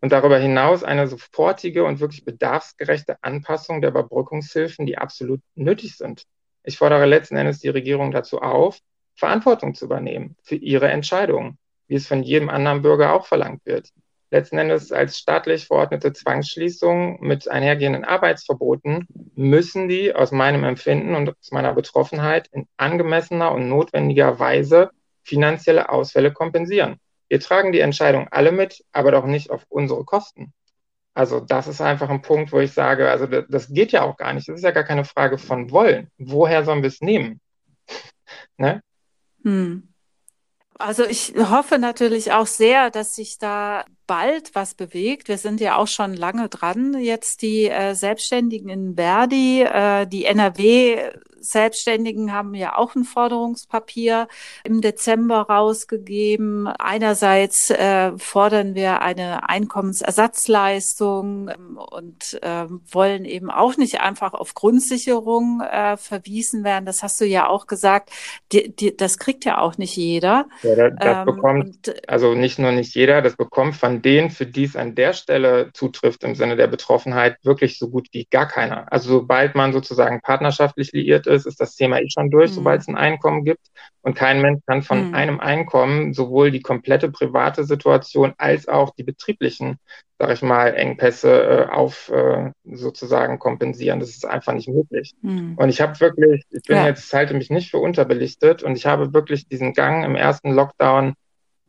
Und 0.00 0.12
darüber 0.12 0.38
hinaus 0.38 0.82
eine 0.82 1.06
sofortige 1.06 1.84
und 1.84 2.00
wirklich 2.00 2.24
bedarfsgerechte 2.24 3.22
Anpassung 3.22 3.82
der 3.82 3.90
Überbrückungshilfen, 3.90 4.86
die 4.86 4.96
absolut 4.96 5.40
nötig 5.54 5.96
sind. 5.98 6.24
Ich 6.64 6.78
fordere 6.78 7.04
letzten 7.04 7.36
Endes 7.36 7.60
die 7.60 7.68
Regierung 7.68 8.10
dazu 8.10 8.40
auf, 8.40 8.78
Verantwortung 9.20 9.74
zu 9.74 9.84
übernehmen 9.84 10.34
für 10.42 10.56
ihre 10.56 10.88
Entscheidungen, 10.88 11.58
wie 11.86 11.94
es 11.94 12.08
von 12.08 12.22
jedem 12.22 12.48
anderen 12.48 12.82
Bürger 12.82 13.12
auch 13.12 13.26
verlangt 13.26 13.64
wird. 13.66 13.90
Letzten 14.30 14.58
Endes 14.58 14.92
als 14.92 15.18
staatlich 15.18 15.66
verordnete 15.66 16.12
Zwangsschließungen 16.12 17.18
mit 17.20 17.50
einhergehenden 17.50 18.04
Arbeitsverboten 18.04 19.06
müssen 19.34 19.88
die 19.88 20.14
aus 20.14 20.32
meinem 20.32 20.64
Empfinden 20.64 21.14
und 21.14 21.30
aus 21.30 21.50
meiner 21.50 21.74
Betroffenheit 21.74 22.48
in 22.52 22.66
angemessener 22.76 23.52
und 23.52 23.68
notwendiger 23.68 24.38
Weise 24.38 24.90
finanzielle 25.22 25.90
Ausfälle 25.90 26.32
kompensieren. 26.32 26.96
Wir 27.28 27.40
tragen 27.40 27.72
die 27.72 27.80
Entscheidung 27.80 28.28
alle 28.30 28.52
mit, 28.52 28.82
aber 28.92 29.10
doch 29.10 29.26
nicht 29.26 29.50
auf 29.50 29.64
unsere 29.68 30.04
Kosten. 30.04 30.54
Also 31.12 31.40
das 31.40 31.66
ist 31.66 31.82
einfach 31.82 32.08
ein 32.08 32.22
Punkt, 32.22 32.52
wo 32.52 32.60
ich 32.60 32.72
sage, 32.72 33.10
also 33.10 33.26
das 33.26 33.68
geht 33.68 33.92
ja 33.92 34.02
auch 34.02 34.16
gar 34.16 34.32
nicht. 34.32 34.48
Das 34.48 34.56
ist 34.56 34.64
ja 34.64 34.70
gar 34.70 34.84
keine 34.84 35.04
Frage 35.04 35.36
von 35.36 35.70
wollen. 35.70 36.08
Woher 36.16 36.64
sollen 36.64 36.82
wir 36.82 36.88
es 36.88 37.00
nehmen? 37.00 37.40
ne? 38.56 38.80
Hm. 39.44 39.88
Also 40.78 41.04
ich 41.04 41.34
hoffe 41.36 41.78
natürlich 41.78 42.32
auch 42.32 42.46
sehr, 42.46 42.90
dass 42.90 43.14
sich 43.16 43.38
da 43.38 43.84
bald 44.10 44.56
was 44.56 44.74
bewegt. 44.74 45.28
Wir 45.28 45.38
sind 45.38 45.60
ja 45.60 45.76
auch 45.76 45.86
schon 45.86 46.14
lange 46.14 46.48
dran. 46.48 46.98
Jetzt 46.98 47.42
die 47.42 47.68
äh, 47.68 47.94
Selbstständigen 47.94 48.68
in 48.68 48.96
Verdi, 48.96 49.62
äh, 49.62 50.04
die 50.04 50.24
NRW 50.24 51.12
Selbstständigen 51.40 52.32
haben 52.32 52.54
ja 52.54 52.76
auch 52.76 52.94
ein 52.94 53.04
Forderungspapier 53.04 54.28
im 54.62 54.80
Dezember 54.80 55.42
rausgegeben. 55.42 56.68
Einerseits 56.68 57.70
äh, 57.70 58.12
fordern 58.18 58.74
wir 58.74 59.02
eine 59.02 59.48
Einkommensersatzleistung 59.48 61.48
ähm, 61.48 61.78
und 61.78 62.38
äh, 62.42 62.66
wollen 62.90 63.24
eben 63.24 63.50
auch 63.50 63.76
nicht 63.76 64.00
einfach 64.00 64.34
auf 64.34 64.54
Grundsicherung 64.54 65.62
äh, 65.62 65.96
verwiesen 65.96 66.64
werden. 66.64 66.84
Das 66.84 67.02
hast 67.02 67.20
du 67.20 67.24
ja 67.24 67.48
auch 67.48 67.66
gesagt. 67.66 68.10
Die, 68.52 68.74
die, 68.74 68.96
das 68.96 69.18
kriegt 69.18 69.44
ja 69.44 69.58
auch 69.58 69.78
nicht 69.78 69.96
jeder. 69.96 70.46
Ja, 70.62 70.74
das, 70.74 70.92
das 70.98 71.18
ähm, 71.18 71.24
bekommt, 71.24 71.88
und, 71.88 72.08
also 72.08 72.34
nicht 72.34 72.58
nur 72.58 72.72
nicht 72.72 72.94
jeder, 72.94 73.22
das 73.22 73.36
bekommt 73.36 73.76
von 73.76 73.99
denen, 74.02 74.30
für 74.30 74.46
die 74.46 74.64
es 74.64 74.76
an 74.76 74.94
der 74.94 75.12
Stelle 75.12 75.70
zutrifft 75.72 76.24
im 76.24 76.34
Sinne 76.34 76.56
der 76.56 76.66
Betroffenheit, 76.66 77.36
wirklich 77.42 77.78
so 77.78 77.88
gut 77.88 78.08
wie 78.12 78.26
gar 78.30 78.46
keiner. 78.46 78.90
Also 78.92 79.10
sobald 79.10 79.54
man 79.54 79.72
sozusagen 79.72 80.20
partnerschaftlich 80.20 80.92
liiert 80.92 81.26
ist, 81.26 81.46
ist 81.46 81.60
das 81.60 81.76
Thema 81.76 82.00
eh 82.00 82.08
schon 82.08 82.30
durch, 82.30 82.50
mhm. 82.50 82.54
sobald 82.54 82.80
es 82.80 82.88
ein 82.88 82.96
Einkommen 82.96 83.44
gibt. 83.44 83.66
Und 84.02 84.14
kein 84.14 84.40
Mensch 84.40 84.60
kann 84.66 84.82
von 84.82 85.08
mhm. 85.08 85.14
einem 85.14 85.40
Einkommen 85.40 86.14
sowohl 86.14 86.50
die 86.50 86.62
komplette 86.62 87.10
private 87.10 87.64
Situation 87.64 88.32
als 88.38 88.66
auch 88.68 88.94
die 88.94 89.02
betrieblichen, 89.02 89.78
sage 90.18 90.32
ich 90.32 90.42
mal, 90.42 90.74
Engpässe 90.74 91.68
äh, 91.68 91.72
auf 91.72 92.08
äh, 92.08 92.50
sozusagen 92.64 93.38
kompensieren. 93.38 94.00
Das 94.00 94.10
ist 94.10 94.24
einfach 94.24 94.54
nicht 94.54 94.68
möglich. 94.68 95.12
Mhm. 95.22 95.54
Und 95.56 95.68
ich 95.68 95.80
habe 95.80 95.98
wirklich, 96.00 96.44
ich 96.50 96.62
bin 96.62 96.76
ja. 96.76 96.86
jetzt, 96.86 97.12
halte 97.12 97.34
mich 97.34 97.50
nicht 97.50 97.70
für 97.70 97.78
unterbelichtet 97.78 98.62
und 98.62 98.76
ich 98.76 98.86
habe 98.86 99.12
wirklich 99.12 99.48
diesen 99.48 99.74
Gang 99.74 100.04
im 100.04 100.16
ersten 100.16 100.52
Lockdown 100.52 101.14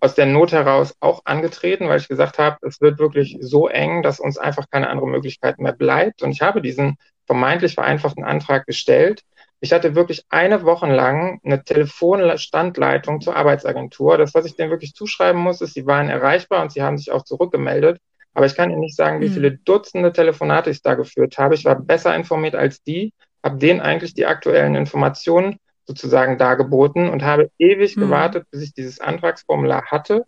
aus 0.01 0.15
der 0.15 0.25
Not 0.25 0.51
heraus 0.51 0.95
auch 0.99 1.21
angetreten, 1.25 1.87
weil 1.87 1.99
ich 1.99 2.07
gesagt 2.07 2.39
habe, 2.39 2.57
es 2.63 2.81
wird 2.81 2.99
wirklich 2.99 3.37
so 3.39 3.67
eng, 3.67 4.01
dass 4.01 4.19
uns 4.19 4.37
einfach 4.37 4.65
keine 4.69 4.89
andere 4.89 5.07
Möglichkeit 5.07 5.59
mehr 5.59 5.73
bleibt. 5.73 6.23
Und 6.23 6.31
ich 6.31 6.41
habe 6.41 6.61
diesen 6.61 6.97
vermeintlich 7.27 7.75
vereinfachten 7.75 8.23
Antrag 8.23 8.65
gestellt. 8.65 9.21
Ich 9.59 9.71
hatte 9.71 9.93
wirklich 9.93 10.25
eine 10.29 10.63
Woche 10.63 10.91
lang 10.91 11.39
eine 11.45 11.63
Telefonstandleitung 11.63 13.21
zur 13.21 13.35
Arbeitsagentur. 13.35 14.17
Das, 14.17 14.33
was 14.33 14.45
ich 14.45 14.55
denen 14.55 14.71
wirklich 14.71 14.95
zuschreiben 14.95 15.39
muss, 15.39 15.61
ist, 15.61 15.75
sie 15.75 15.85
waren 15.85 16.09
erreichbar 16.09 16.63
und 16.63 16.71
sie 16.71 16.81
haben 16.81 16.97
sich 16.97 17.11
auch 17.11 17.23
zurückgemeldet. 17.23 17.99
Aber 18.33 18.47
ich 18.47 18.55
kann 18.55 18.71
Ihnen 18.71 18.79
nicht 18.79 18.95
sagen, 18.95 19.21
wie 19.21 19.29
mhm. 19.29 19.33
viele 19.33 19.51
Dutzende 19.51 20.11
Telefonate 20.11 20.71
ich 20.71 20.81
da 20.81 20.95
geführt 20.95 21.37
habe. 21.37 21.53
Ich 21.53 21.65
war 21.65 21.75
besser 21.75 22.15
informiert 22.15 22.55
als 22.55 22.81
die, 22.81 23.13
habe 23.43 23.57
denen 23.57 23.81
eigentlich 23.81 24.15
die 24.15 24.25
aktuellen 24.25 24.73
Informationen 24.73 25.57
sozusagen 25.85 26.37
dargeboten 26.37 27.09
und 27.09 27.23
habe 27.23 27.51
ewig 27.57 27.97
mhm. 27.97 28.01
gewartet, 28.01 28.45
bis 28.51 28.61
ich 28.61 28.73
dieses 28.73 28.99
Antragsformular 28.99 29.85
hatte. 29.85 30.25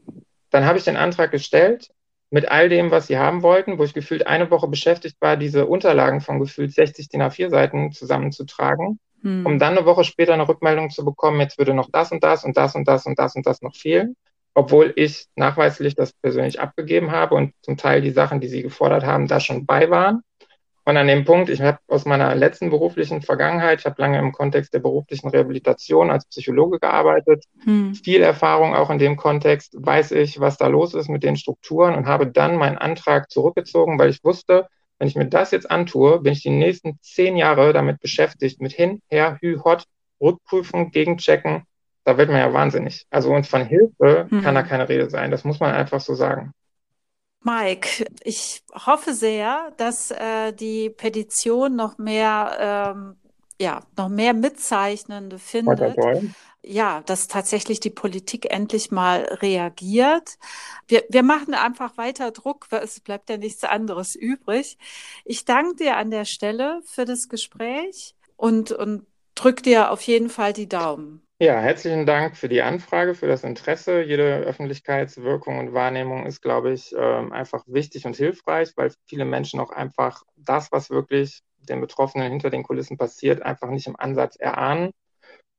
Dann 0.49 0.65
habe 0.65 0.77
ich 0.77 0.83
den 0.83 0.97
Antrag 0.97 1.31
gestellt 1.31 1.89
mit 2.33 2.49
all 2.49 2.67
dem, 2.67 2.89
was 2.89 3.07
sie 3.07 3.17
haben 3.17 3.43
wollten, 3.43 3.77
wo 3.77 3.83
ich 3.83 3.93
gefühlt 3.93 4.25
eine 4.25 4.49
Woche 4.49 4.67
beschäftigt 4.67 5.17
war, 5.19 5.37
diese 5.37 5.67
Unterlagen 5.67 6.19
von 6.19 6.39
gefühlt 6.39 6.73
60 6.73 7.09
DIN 7.09 7.21
A4 7.21 7.49
Seiten 7.49 7.91
zusammenzutragen, 7.91 8.99
mhm. 9.21 9.45
um 9.45 9.59
dann 9.59 9.77
eine 9.77 9.85
Woche 9.85 10.03
später 10.03 10.33
eine 10.33 10.47
Rückmeldung 10.47 10.89
zu 10.89 11.05
bekommen, 11.05 11.39
jetzt 11.41 11.59
würde 11.59 11.75
noch 11.75 11.89
das 11.91 12.11
und 12.11 12.23
das 12.23 12.43
und 12.43 12.57
das 12.57 12.75
und 12.75 12.87
das 12.87 13.05
und 13.05 13.19
das 13.19 13.35
und 13.35 13.45
das 13.45 13.61
noch 13.61 13.75
fehlen, 13.75 14.15
obwohl 14.55 14.93
ich 14.95 15.27
nachweislich 15.35 15.93
das 15.93 16.13
persönlich 16.13 16.59
abgegeben 16.59 17.11
habe 17.11 17.35
und 17.35 17.53
zum 17.61 17.77
Teil 17.77 18.01
die 18.01 18.09
Sachen, 18.09 18.39
die 18.39 18.47
sie 18.47 18.63
gefordert 18.63 19.05
haben, 19.05 19.27
da 19.27 19.39
schon 19.39 19.67
bei 19.67 19.91
waren. 19.91 20.23
Und 20.85 20.97
an 20.97 21.07
dem 21.07 21.23
Punkt, 21.23 21.49
ich 21.49 21.61
habe 21.61 21.79
aus 21.87 22.05
meiner 22.05 22.35
letzten 22.35 22.69
beruflichen 22.69 23.21
Vergangenheit, 23.21 23.79
ich 23.79 23.85
habe 23.85 24.01
lange 24.01 24.19
im 24.19 24.33
Kontext 24.33 24.73
der 24.73 24.79
beruflichen 24.79 25.29
Rehabilitation 25.29 26.11
als 26.11 26.25
Psychologe 26.25 26.79
gearbeitet, 26.79 27.45
hm. 27.63 27.95
viel 27.95 28.21
Erfahrung 28.21 28.75
auch 28.75 28.89
in 28.89 28.99
dem 28.99 29.15
Kontext, 29.15 29.75
weiß 29.77 30.11
ich, 30.11 30.41
was 30.41 30.57
da 30.57 30.67
los 30.67 30.93
ist 30.93 31.09
mit 31.09 31.23
den 31.23 31.37
Strukturen 31.37 31.95
und 31.95 32.05
habe 32.05 32.27
dann 32.27 32.57
meinen 32.57 32.77
Antrag 32.77 33.31
zurückgezogen, 33.31 33.97
weil 33.97 34.09
ich 34.09 34.23
wusste, 34.25 34.67
wenn 34.99 35.07
ich 35.07 35.15
mir 35.15 35.27
das 35.27 35.51
jetzt 35.51 35.71
antue, 35.71 36.19
bin 36.19 36.33
ich 36.33 36.43
die 36.43 36.49
nächsten 36.49 36.99
zehn 37.01 37.37
Jahre 37.37 37.71
damit 37.71 37.99
beschäftigt, 38.01 38.61
mit 38.61 38.73
hin, 38.73 39.01
her, 39.09 39.37
hü, 39.41 39.59
hot, 39.63 39.85
Rückprüfung, 40.21 40.91
Gegenchecken. 40.91 41.63
Da 42.03 42.17
wird 42.17 42.29
man 42.29 42.39
ja 42.39 42.53
wahnsinnig. 42.53 43.05
Also 43.09 43.33
und 43.33 43.47
von 43.47 43.65
Hilfe 43.65 44.27
hm. 44.29 44.41
kann 44.41 44.55
da 44.55 44.63
keine 44.63 44.89
Rede 44.89 45.09
sein. 45.09 45.31
Das 45.31 45.45
muss 45.45 45.61
man 45.61 45.73
einfach 45.73 46.01
so 46.01 46.13
sagen. 46.13 46.53
Mike, 47.43 48.05
ich 48.23 48.63
hoffe 48.73 49.13
sehr, 49.13 49.71
dass 49.77 50.11
äh, 50.11 50.53
die 50.53 50.89
Petition 50.89 51.75
noch 51.75 51.97
mehr, 51.97 52.93
ähm, 52.95 53.15
ja, 53.59 53.81
noch 53.97 54.09
mehr 54.09 54.33
Mitzeichnende 54.33 55.39
findet. 55.39 55.97
Ja, 56.65 57.01
dass 57.05 57.27
tatsächlich 57.27 57.81
die 57.81 57.89
Politik 57.89 58.49
endlich 58.49 58.89
mal 58.89 59.23
reagiert. 59.41 60.37
Wir, 60.87 61.03
wir 61.09 61.21
machen 61.21 61.53
einfach 61.53 61.97
weiter 61.97 62.31
Druck, 62.31 62.67
weil 62.69 62.83
es 62.83 63.01
bleibt 63.01 63.29
ja 63.29 63.35
nichts 63.35 63.65
anderes 63.65 64.15
übrig. 64.15 64.77
Ich 65.25 65.43
danke 65.43 65.75
dir 65.75 65.97
an 65.97 66.09
der 66.09 66.23
Stelle 66.23 66.81
für 66.85 67.03
das 67.03 67.27
Gespräch 67.27 68.15
und, 68.37 68.71
und 68.71 69.05
drück 69.35 69.61
dir 69.63 69.91
auf 69.91 70.01
jeden 70.03 70.29
Fall 70.29 70.53
die 70.53 70.69
Daumen. 70.69 71.21
Ja, 71.43 71.59
herzlichen 71.59 72.05
Dank 72.05 72.37
für 72.37 72.47
die 72.47 72.61
Anfrage, 72.61 73.15
für 73.15 73.27
das 73.27 73.43
Interesse. 73.43 74.01
Jede 74.01 74.37
Öffentlichkeitswirkung 74.37 75.59
und 75.59 75.73
Wahrnehmung 75.73 76.25
ist, 76.25 76.41
glaube 76.41 76.71
ich, 76.71 76.95
ähm, 76.97 77.33
einfach 77.33 77.65
wichtig 77.67 78.05
und 78.05 78.15
hilfreich, 78.15 78.71
weil 78.77 78.93
viele 79.07 79.25
Menschen 79.25 79.59
auch 79.59 79.71
einfach 79.71 80.23
das, 80.37 80.71
was 80.71 80.89
wirklich 80.89 81.41
den 81.59 81.81
Betroffenen 81.81 82.29
hinter 82.29 82.49
den 82.49 82.63
Kulissen 82.63 82.97
passiert, 82.97 83.41
einfach 83.41 83.69
nicht 83.71 83.87
im 83.87 83.99
Ansatz 83.99 84.37
erahnen. 84.37 84.91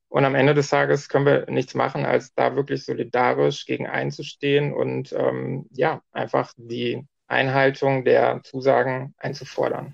Und 0.09 0.25
am 0.25 0.33
Ende 0.33 0.55
des 0.55 0.69
Tages 0.69 1.07
können 1.07 1.27
wir 1.27 1.45
nichts 1.51 1.75
machen, 1.75 2.03
als 2.03 2.33
da 2.33 2.55
wirklich 2.55 2.83
solidarisch 2.83 3.67
gegen 3.67 3.85
einzustehen 3.85 4.73
und 4.73 5.13
ähm, 5.13 5.67
ja, 5.69 6.01
einfach 6.11 6.51
die 6.57 7.05
Einhaltung 7.27 8.05
der 8.05 8.41
Zusagen 8.43 9.13
einzufordern. 9.19 9.93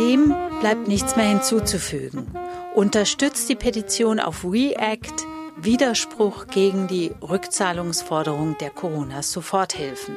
Dem 0.00 0.34
bleibt 0.60 0.88
nichts 0.88 1.14
mehr 1.16 1.26
hinzuzufügen. 1.26 2.26
Unterstützt 2.74 3.50
die 3.50 3.54
Petition 3.54 4.18
auf 4.18 4.44
WeAct 4.44 5.26
Widerspruch 5.58 6.46
gegen 6.46 6.86
die 6.86 7.12
Rückzahlungsforderung 7.20 8.56
der 8.56 8.70
Corona-Soforthilfen. 8.70 10.16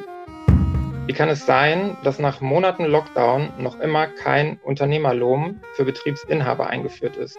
Wie 1.06 1.12
kann 1.12 1.28
es 1.28 1.46
sein, 1.46 1.98
dass 2.06 2.18
nach 2.18 2.40
Monaten 2.40 2.86
Lockdown 2.86 3.52
noch 3.60 3.78
immer 3.82 4.08
kein 4.08 4.58
Unternehmerlohn 4.64 5.60
für 5.74 5.84
Betriebsinhaber 5.84 6.68
eingeführt 6.68 7.18
ist? 7.18 7.38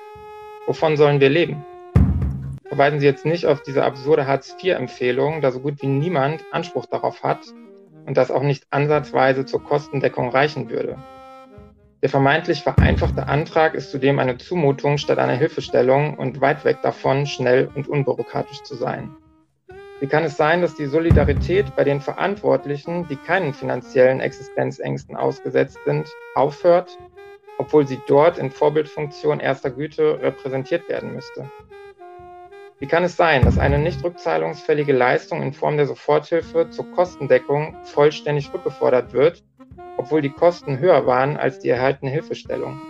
Wovon 0.67 0.99
sollen 0.99 1.21
wir 1.21 1.31
leben? 1.31 1.65
Verweisen 2.67 3.01
Sie 3.01 3.07
jetzt 3.07 3.25
nicht 3.25 3.47
auf 3.47 3.63
diese 3.63 3.85
absurde 3.85 4.27
Hartz-IV-Empfehlung, 4.27 5.41
da 5.41 5.51
so 5.51 5.61
gut 5.61 5.81
wie 5.81 5.87
niemand 5.87 6.45
Anspruch 6.51 6.85
darauf 6.85 7.23
hat 7.23 7.41
und 8.05 8.19
das 8.19 8.31
auch 8.31 8.43
nicht 8.43 8.67
ansatzweise 8.69 9.47
zur 9.47 9.65
Kostendeckung 9.65 10.29
reichen 10.29 10.69
würde. 10.69 10.99
Der 12.05 12.11
vermeintlich 12.11 12.63
vereinfachte 12.63 13.29
Antrag 13.29 13.73
ist 13.73 13.91
zudem 13.91 14.19
eine 14.19 14.37
Zumutung 14.37 14.99
statt 14.99 15.19
einer 15.19 15.33
Hilfestellung 15.33 16.19
und 16.19 16.43
weit 16.43 16.63
weg 16.67 16.83
davon, 16.83 17.25
schnell 17.25 17.71
und 17.75 17.89
unbürokratisch 17.89 18.63
zu 18.63 18.75
sein. 18.75 19.17
Wie 20.01 20.07
kann 20.07 20.23
es 20.23 20.37
sein, 20.37 20.61
dass 20.61 20.75
die 20.75 20.85
Solidarität 20.85 21.75
bei 21.75 21.83
den 21.83 22.03
Verantwortlichen, 22.03 23.09
die 23.09 23.17
keinen 23.17 23.55
finanziellen 23.55 24.21
Existenzängsten 24.21 25.17
ausgesetzt 25.17 25.79
sind, 25.87 26.07
aufhört, 26.35 26.99
obwohl 27.57 27.87
sie 27.87 28.03
dort 28.07 28.37
in 28.37 28.51
Vorbildfunktion 28.51 29.41
erster 29.41 29.71
Güte 29.71 30.21
repräsentiert 30.21 30.87
werden 30.91 31.15
müsste? 31.15 31.51
Wie 32.81 32.87
kann 32.87 33.05
es 33.05 33.17
sein, 33.17 33.47
dass 33.47 33.57
eine 33.57 33.79
nicht 33.79 34.05
rückzahlungsfällige 34.05 34.93
Leistung 34.93 35.41
in 35.41 35.55
Form 35.55 35.79
der 35.79 35.87
Soforthilfe 35.87 36.69
zur 36.69 36.85
Kostendeckung 36.93 37.75
vollständig 37.85 38.53
rückgefordert 38.53 39.15
wird 39.15 39.43
obwohl 39.97 40.23
die 40.23 40.33
Kosten 40.33 40.79
höher 40.79 41.07
waren 41.07 41.37
als 41.37 41.61
die 41.61 41.69
erhaltene 41.69 42.11
Hilfestellung? 42.11 42.81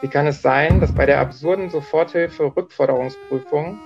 Wie 0.00 0.08
kann 0.08 0.26
es 0.26 0.42
sein, 0.42 0.80
dass 0.80 0.92
bei 0.92 1.06
der 1.06 1.20
absurden 1.20 1.70
Soforthilfe-Rückforderungsprüfung 1.70 3.78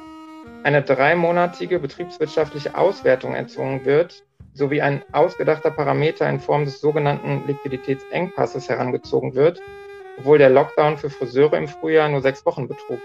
eine 0.62 0.82
dreimonatige 0.82 1.78
betriebswirtschaftliche 1.78 2.76
Auswertung 2.76 3.34
erzwungen 3.34 3.84
wird, 3.84 4.24
sowie 4.54 4.80
ein 4.80 5.02
ausgedachter 5.12 5.70
Parameter 5.70 6.28
in 6.28 6.40
Form 6.40 6.64
des 6.64 6.80
sogenannten 6.80 7.46
Liquiditätsengpasses 7.46 8.68
herangezogen 8.68 9.34
wird, 9.34 9.60
obwohl 10.18 10.38
der 10.38 10.50
Lockdown 10.50 10.96
für 10.96 11.10
Friseure 11.10 11.58
im 11.58 11.68
Frühjahr 11.68 12.08
nur 12.08 12.22
sechs 12.22 12.44
Wochen 12.46 12.66
betrug? 12.66 12.98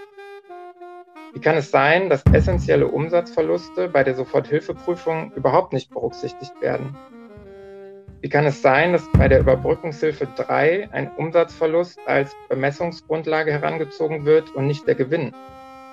Wie 1.34 1.40
kann 1.40 1.56
es 1.56 1.72
sein, 1.72 2.10
dass 2.10 2.24
essentielle 2.34 2.88
Umsatzverluste 2.88 3.90
bei 3.90 4.04
der 4.04 4.16
Soforthilfeprüfung 4.16 5.32
überhaupt 5.36 5.74
nicht 5.74 5.92
berücksichtigt 5.92 6.54
werden? 6.62 6.98
Wie 8.22 8.30
kann 8.30 8.46
es 8.46 8.62
sein, 8.62 8.94
dass 8.94 9.12
bei 9.14 9.28
der 9.28 9.40
Überbrückungshilfe 9.40 10.28
3 10.36 10.90
ein 10.92 11.10
Umsatzverlust 11.18 12.00
als 12.06 12.36
Bemessungsgrundlage 12.50 13.52
herangezogen 13.52 14.26
wird 14.26 14.54
und 14.54 14.68
nicht 14.68 14.86
der 14.88 14.94
Gewinn, 14.94 15.34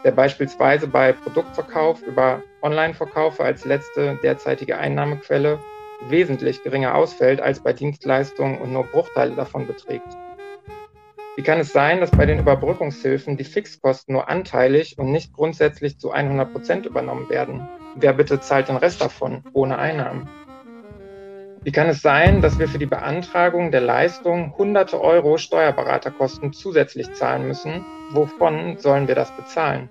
der 0.05 0.11
beispielsweise 0.11 0.89
bei 0.89 1.15
Produktverkauf 1.15 2.03
über 2.03 2.43
Online-Verkäufe 2.61 3.43
als 3.43 3.65
letzte 3.65 4.19
derzeitige 4.23 4.77
Einnahmequelle 4.77 5.59
wesentlich 6.11 6.63
geringer 6.63 6.95
ausfällt 6.95 7.41
als 7.41 7.61
bei 7.61 7.73
Dienstleistungen 7.73 8.59
und 8.59 8.75
nur 8.75 8.85
Bruchteile 8.85 9.35
davon 9.35 9.67
beträgt? 9.67 10.15
Wie 11.37 11.43
kann 11.43 11.61
es 11.61 11.73
sein, 11.73 12.01
dass 12.01 12.11
bei 12.11 12.27
den 12.27 12.41
Überbrückungshilfen 12.41 13.39
die 13.39 13.45
Fixkosten 13.45 14.13
nur 14.13 14.29
anteilig 14.29 14.99
und 14.99 15.13
nicht 15.13 15.33
grundsätzlich 15.33 15.99
zu 15.99 16.11
100 16.11 16.53
Prozent 16.53 16.85
übernommen 16.85 17.31
werden? 17.31 17.67
Wer 17.95 18.13
bitte 18.13 18.39
zahlt 18.39 18.69
den 18.69 18.77
Rest 18.77 19.01
davon 19.01 19.45
ohne 19.55 19.79
Einnahmen? 19.79 20.29
Wie 21.65 21.73
kann 21.73 21.89
es 21.89 22.03
sein, 22.03 22.41
dass 22.41 22.59
wir 22.59 22.69
für 22.69 22.79
die 22.79 22.87
Beantragung 22.87 23.73
der 23.73 23.81
Leistung 23.81 24.57
hunderte 24.57 25.01
Euro 25.01 25.39
Steuerberaterkosten 25.39 26.53
zusätzlich 26.53 27.13
zahlen 27.15 27.49
müssen? 27.49 27.85
Wovon 28.13 28.79
sollen 28.79 29.09
wir 29.09 29.17
das 29.17 29.35
bezahlen? 29.37 29.89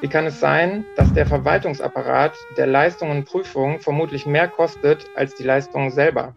Wie 0.00 0.08
kann 0.08 0.26
es 0.26 0.38
sein, 0.38 0.84
dass 0.96 1.12
der 1.12 1.26
Verwaltungsapparat 1.26 2.34
der 2.56 2.68
Leistungen 2.68 3.18
und 3.18 3.24
Prüfungen 3.24 3.80
vermutlich 3.80 4.26
mehr 4.26 4.46
kostet 4.46 5.04
als 5.16 5.34
die 5.34 5.42
Leistungen 5.42 5.90
selber? 5.90 6.34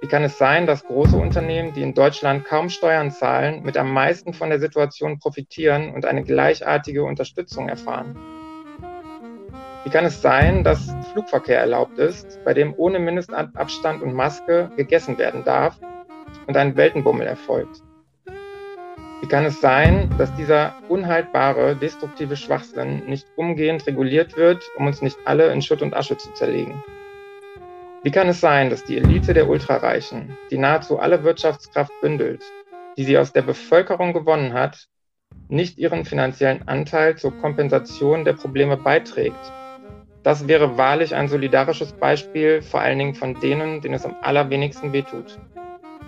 Wie 0.00 0.06
kann 0.06 0.22
es 0.22 0.36
sein, 0.38 0.66
dass 0.66 0.84
große 0.84 1.16
Unternehmen, 1.16 1.72
die 1.72 1.82
in 1.82 1.94
Deutschland 1.94 2.44
kaum 2.44 2.68
Steuern 2.68 3.10
zahlen, 3.10 3.62
mit 3.62 3.76
am 3.76 3.92
meisten 3.92 4.34
von 4.34 4.50
der 4.50 4.60
Situation 4.60 5.18
profitieren 5.18 5.94
und 5.94 6.04
eine 6.04 6.22
gleichartige 6.22 7.02
Unterstützung 7.04 7.68
erfahren? 7.68 8.37
Wie 9.88 9.92
kann 9.92 10.04
es 10.04 10.20
sein, 10.20 10.64
dass 10.64 10.94
Flugverkehr 11.12 11.60
erlaubt 11.60 11.98
ist, 11.98 12.38
bei 12.44 12.52
dem 12.52 12.74
ohne 12.76 12.98
Mindestabstand 12.98 14.02
und 14.02 14.12
Maske 14.12 14.70
gegessen 14.76 15.16
werden 15.16 15.44
darf 15.44 15.80
und 16.46 16.58
ein 16.58 16.76
Weltenbummel 16.76 17.26
erfolgt? 17.26 17.82
Wie 19.22 19.28
kann 19.28 19.46
es 19.46 19.62
sein, 19.62 20.14
dass 20.18 20.34
dieser 20.34 20.74
unhaltbare, 20.90 21.74
destruktive 21.74 22.36
Schwachsinn 22.36 23.06
nicht 23.06 23.26
umgehend 23.36 23.86
reguliert 23.86 24.36
wird, 24.36 24.62
um 24.76 24.86
uns 24.86 25.00
nicht 25.00 25.16
alle 25.24 25.50
in 25.54 25.62
Schutt 25.62 25.80
und 25.80 25.96
Asche 25.96 26.18
zu 26.18 26.34
zerlegen? 26.34 26.84
Wie 28.02 28.10
kann 28.10 28.28
es 28.28 28.42
sein, 28.42 28.68
dass 28.68 28.84
die 28.84 28.98
Elite 28.98 29.32
der 29.32 29.48
Ultrareichen, 29.48 30.36
die 30.50 30.58
nahezu 30.58 30.98
alle 30.98 31.24
Wirtschaftskraft 31.24 31.92
bündelt, 32.02 32.42
die 32.98 33.04
sie 33.04 33.16
aus 33.16 33.32
der 33.32 33.40
Bevölkerung 33.40 34.12
gewonnen 34.12 34.52
hat, 34.52 34.84
nicht 35.48 35.78
ihren 35.78 36.04
finanziellen 36.04 36.68
Anteil 36.68 37.16
zur 37.16 37.32
Kompensation 37.40 38.26
der 38.26 38.34
Probleme 38.34 38.76
beiträgt? 38.76 39.50
Das 40.28 40.46
wäre 40.46 40.76
wahrlich 40.76 41.14
ein 41.14 41.28
solidarisches 41.28 41.92
Beispiel, 41.92 42.60
vor 42.60 42.80
allen 42.80 42.98
Dingen 42.98 43.14
von 43.14 43.40
denen, 43.40 43.80
denen 43.80 43.94
es 43.94 44.04
am 44.04 44.14
allerwenigsten 44.20 44.92
wehtut. 44.92 45.38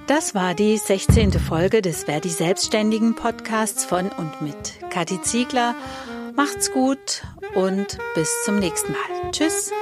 Das 0.08 0.34
war 0.34 0.52
die 0.52 0.76
16. 0.76 1.32
Folge 1.32 1.80
des 1.80 2.04
Verdi 2.04 2.28
Selbstständigen 2.28 3.14
Podcasts 3.14 3.86
von 3.86 4.10
und 4.10 4.42
mit 4.42 4.78
Kathi 4.90 5.22
Ziegler. 5.22 5.74
Macht's 6.36 6.70
gut 6.70 7.22
und 7.54 7.96
bis 8.14 8.30
zum 8.44 8.58
nächsten 8.58 8.92
Mal. 8.92 9.30
Tschüss. 9.32 9.72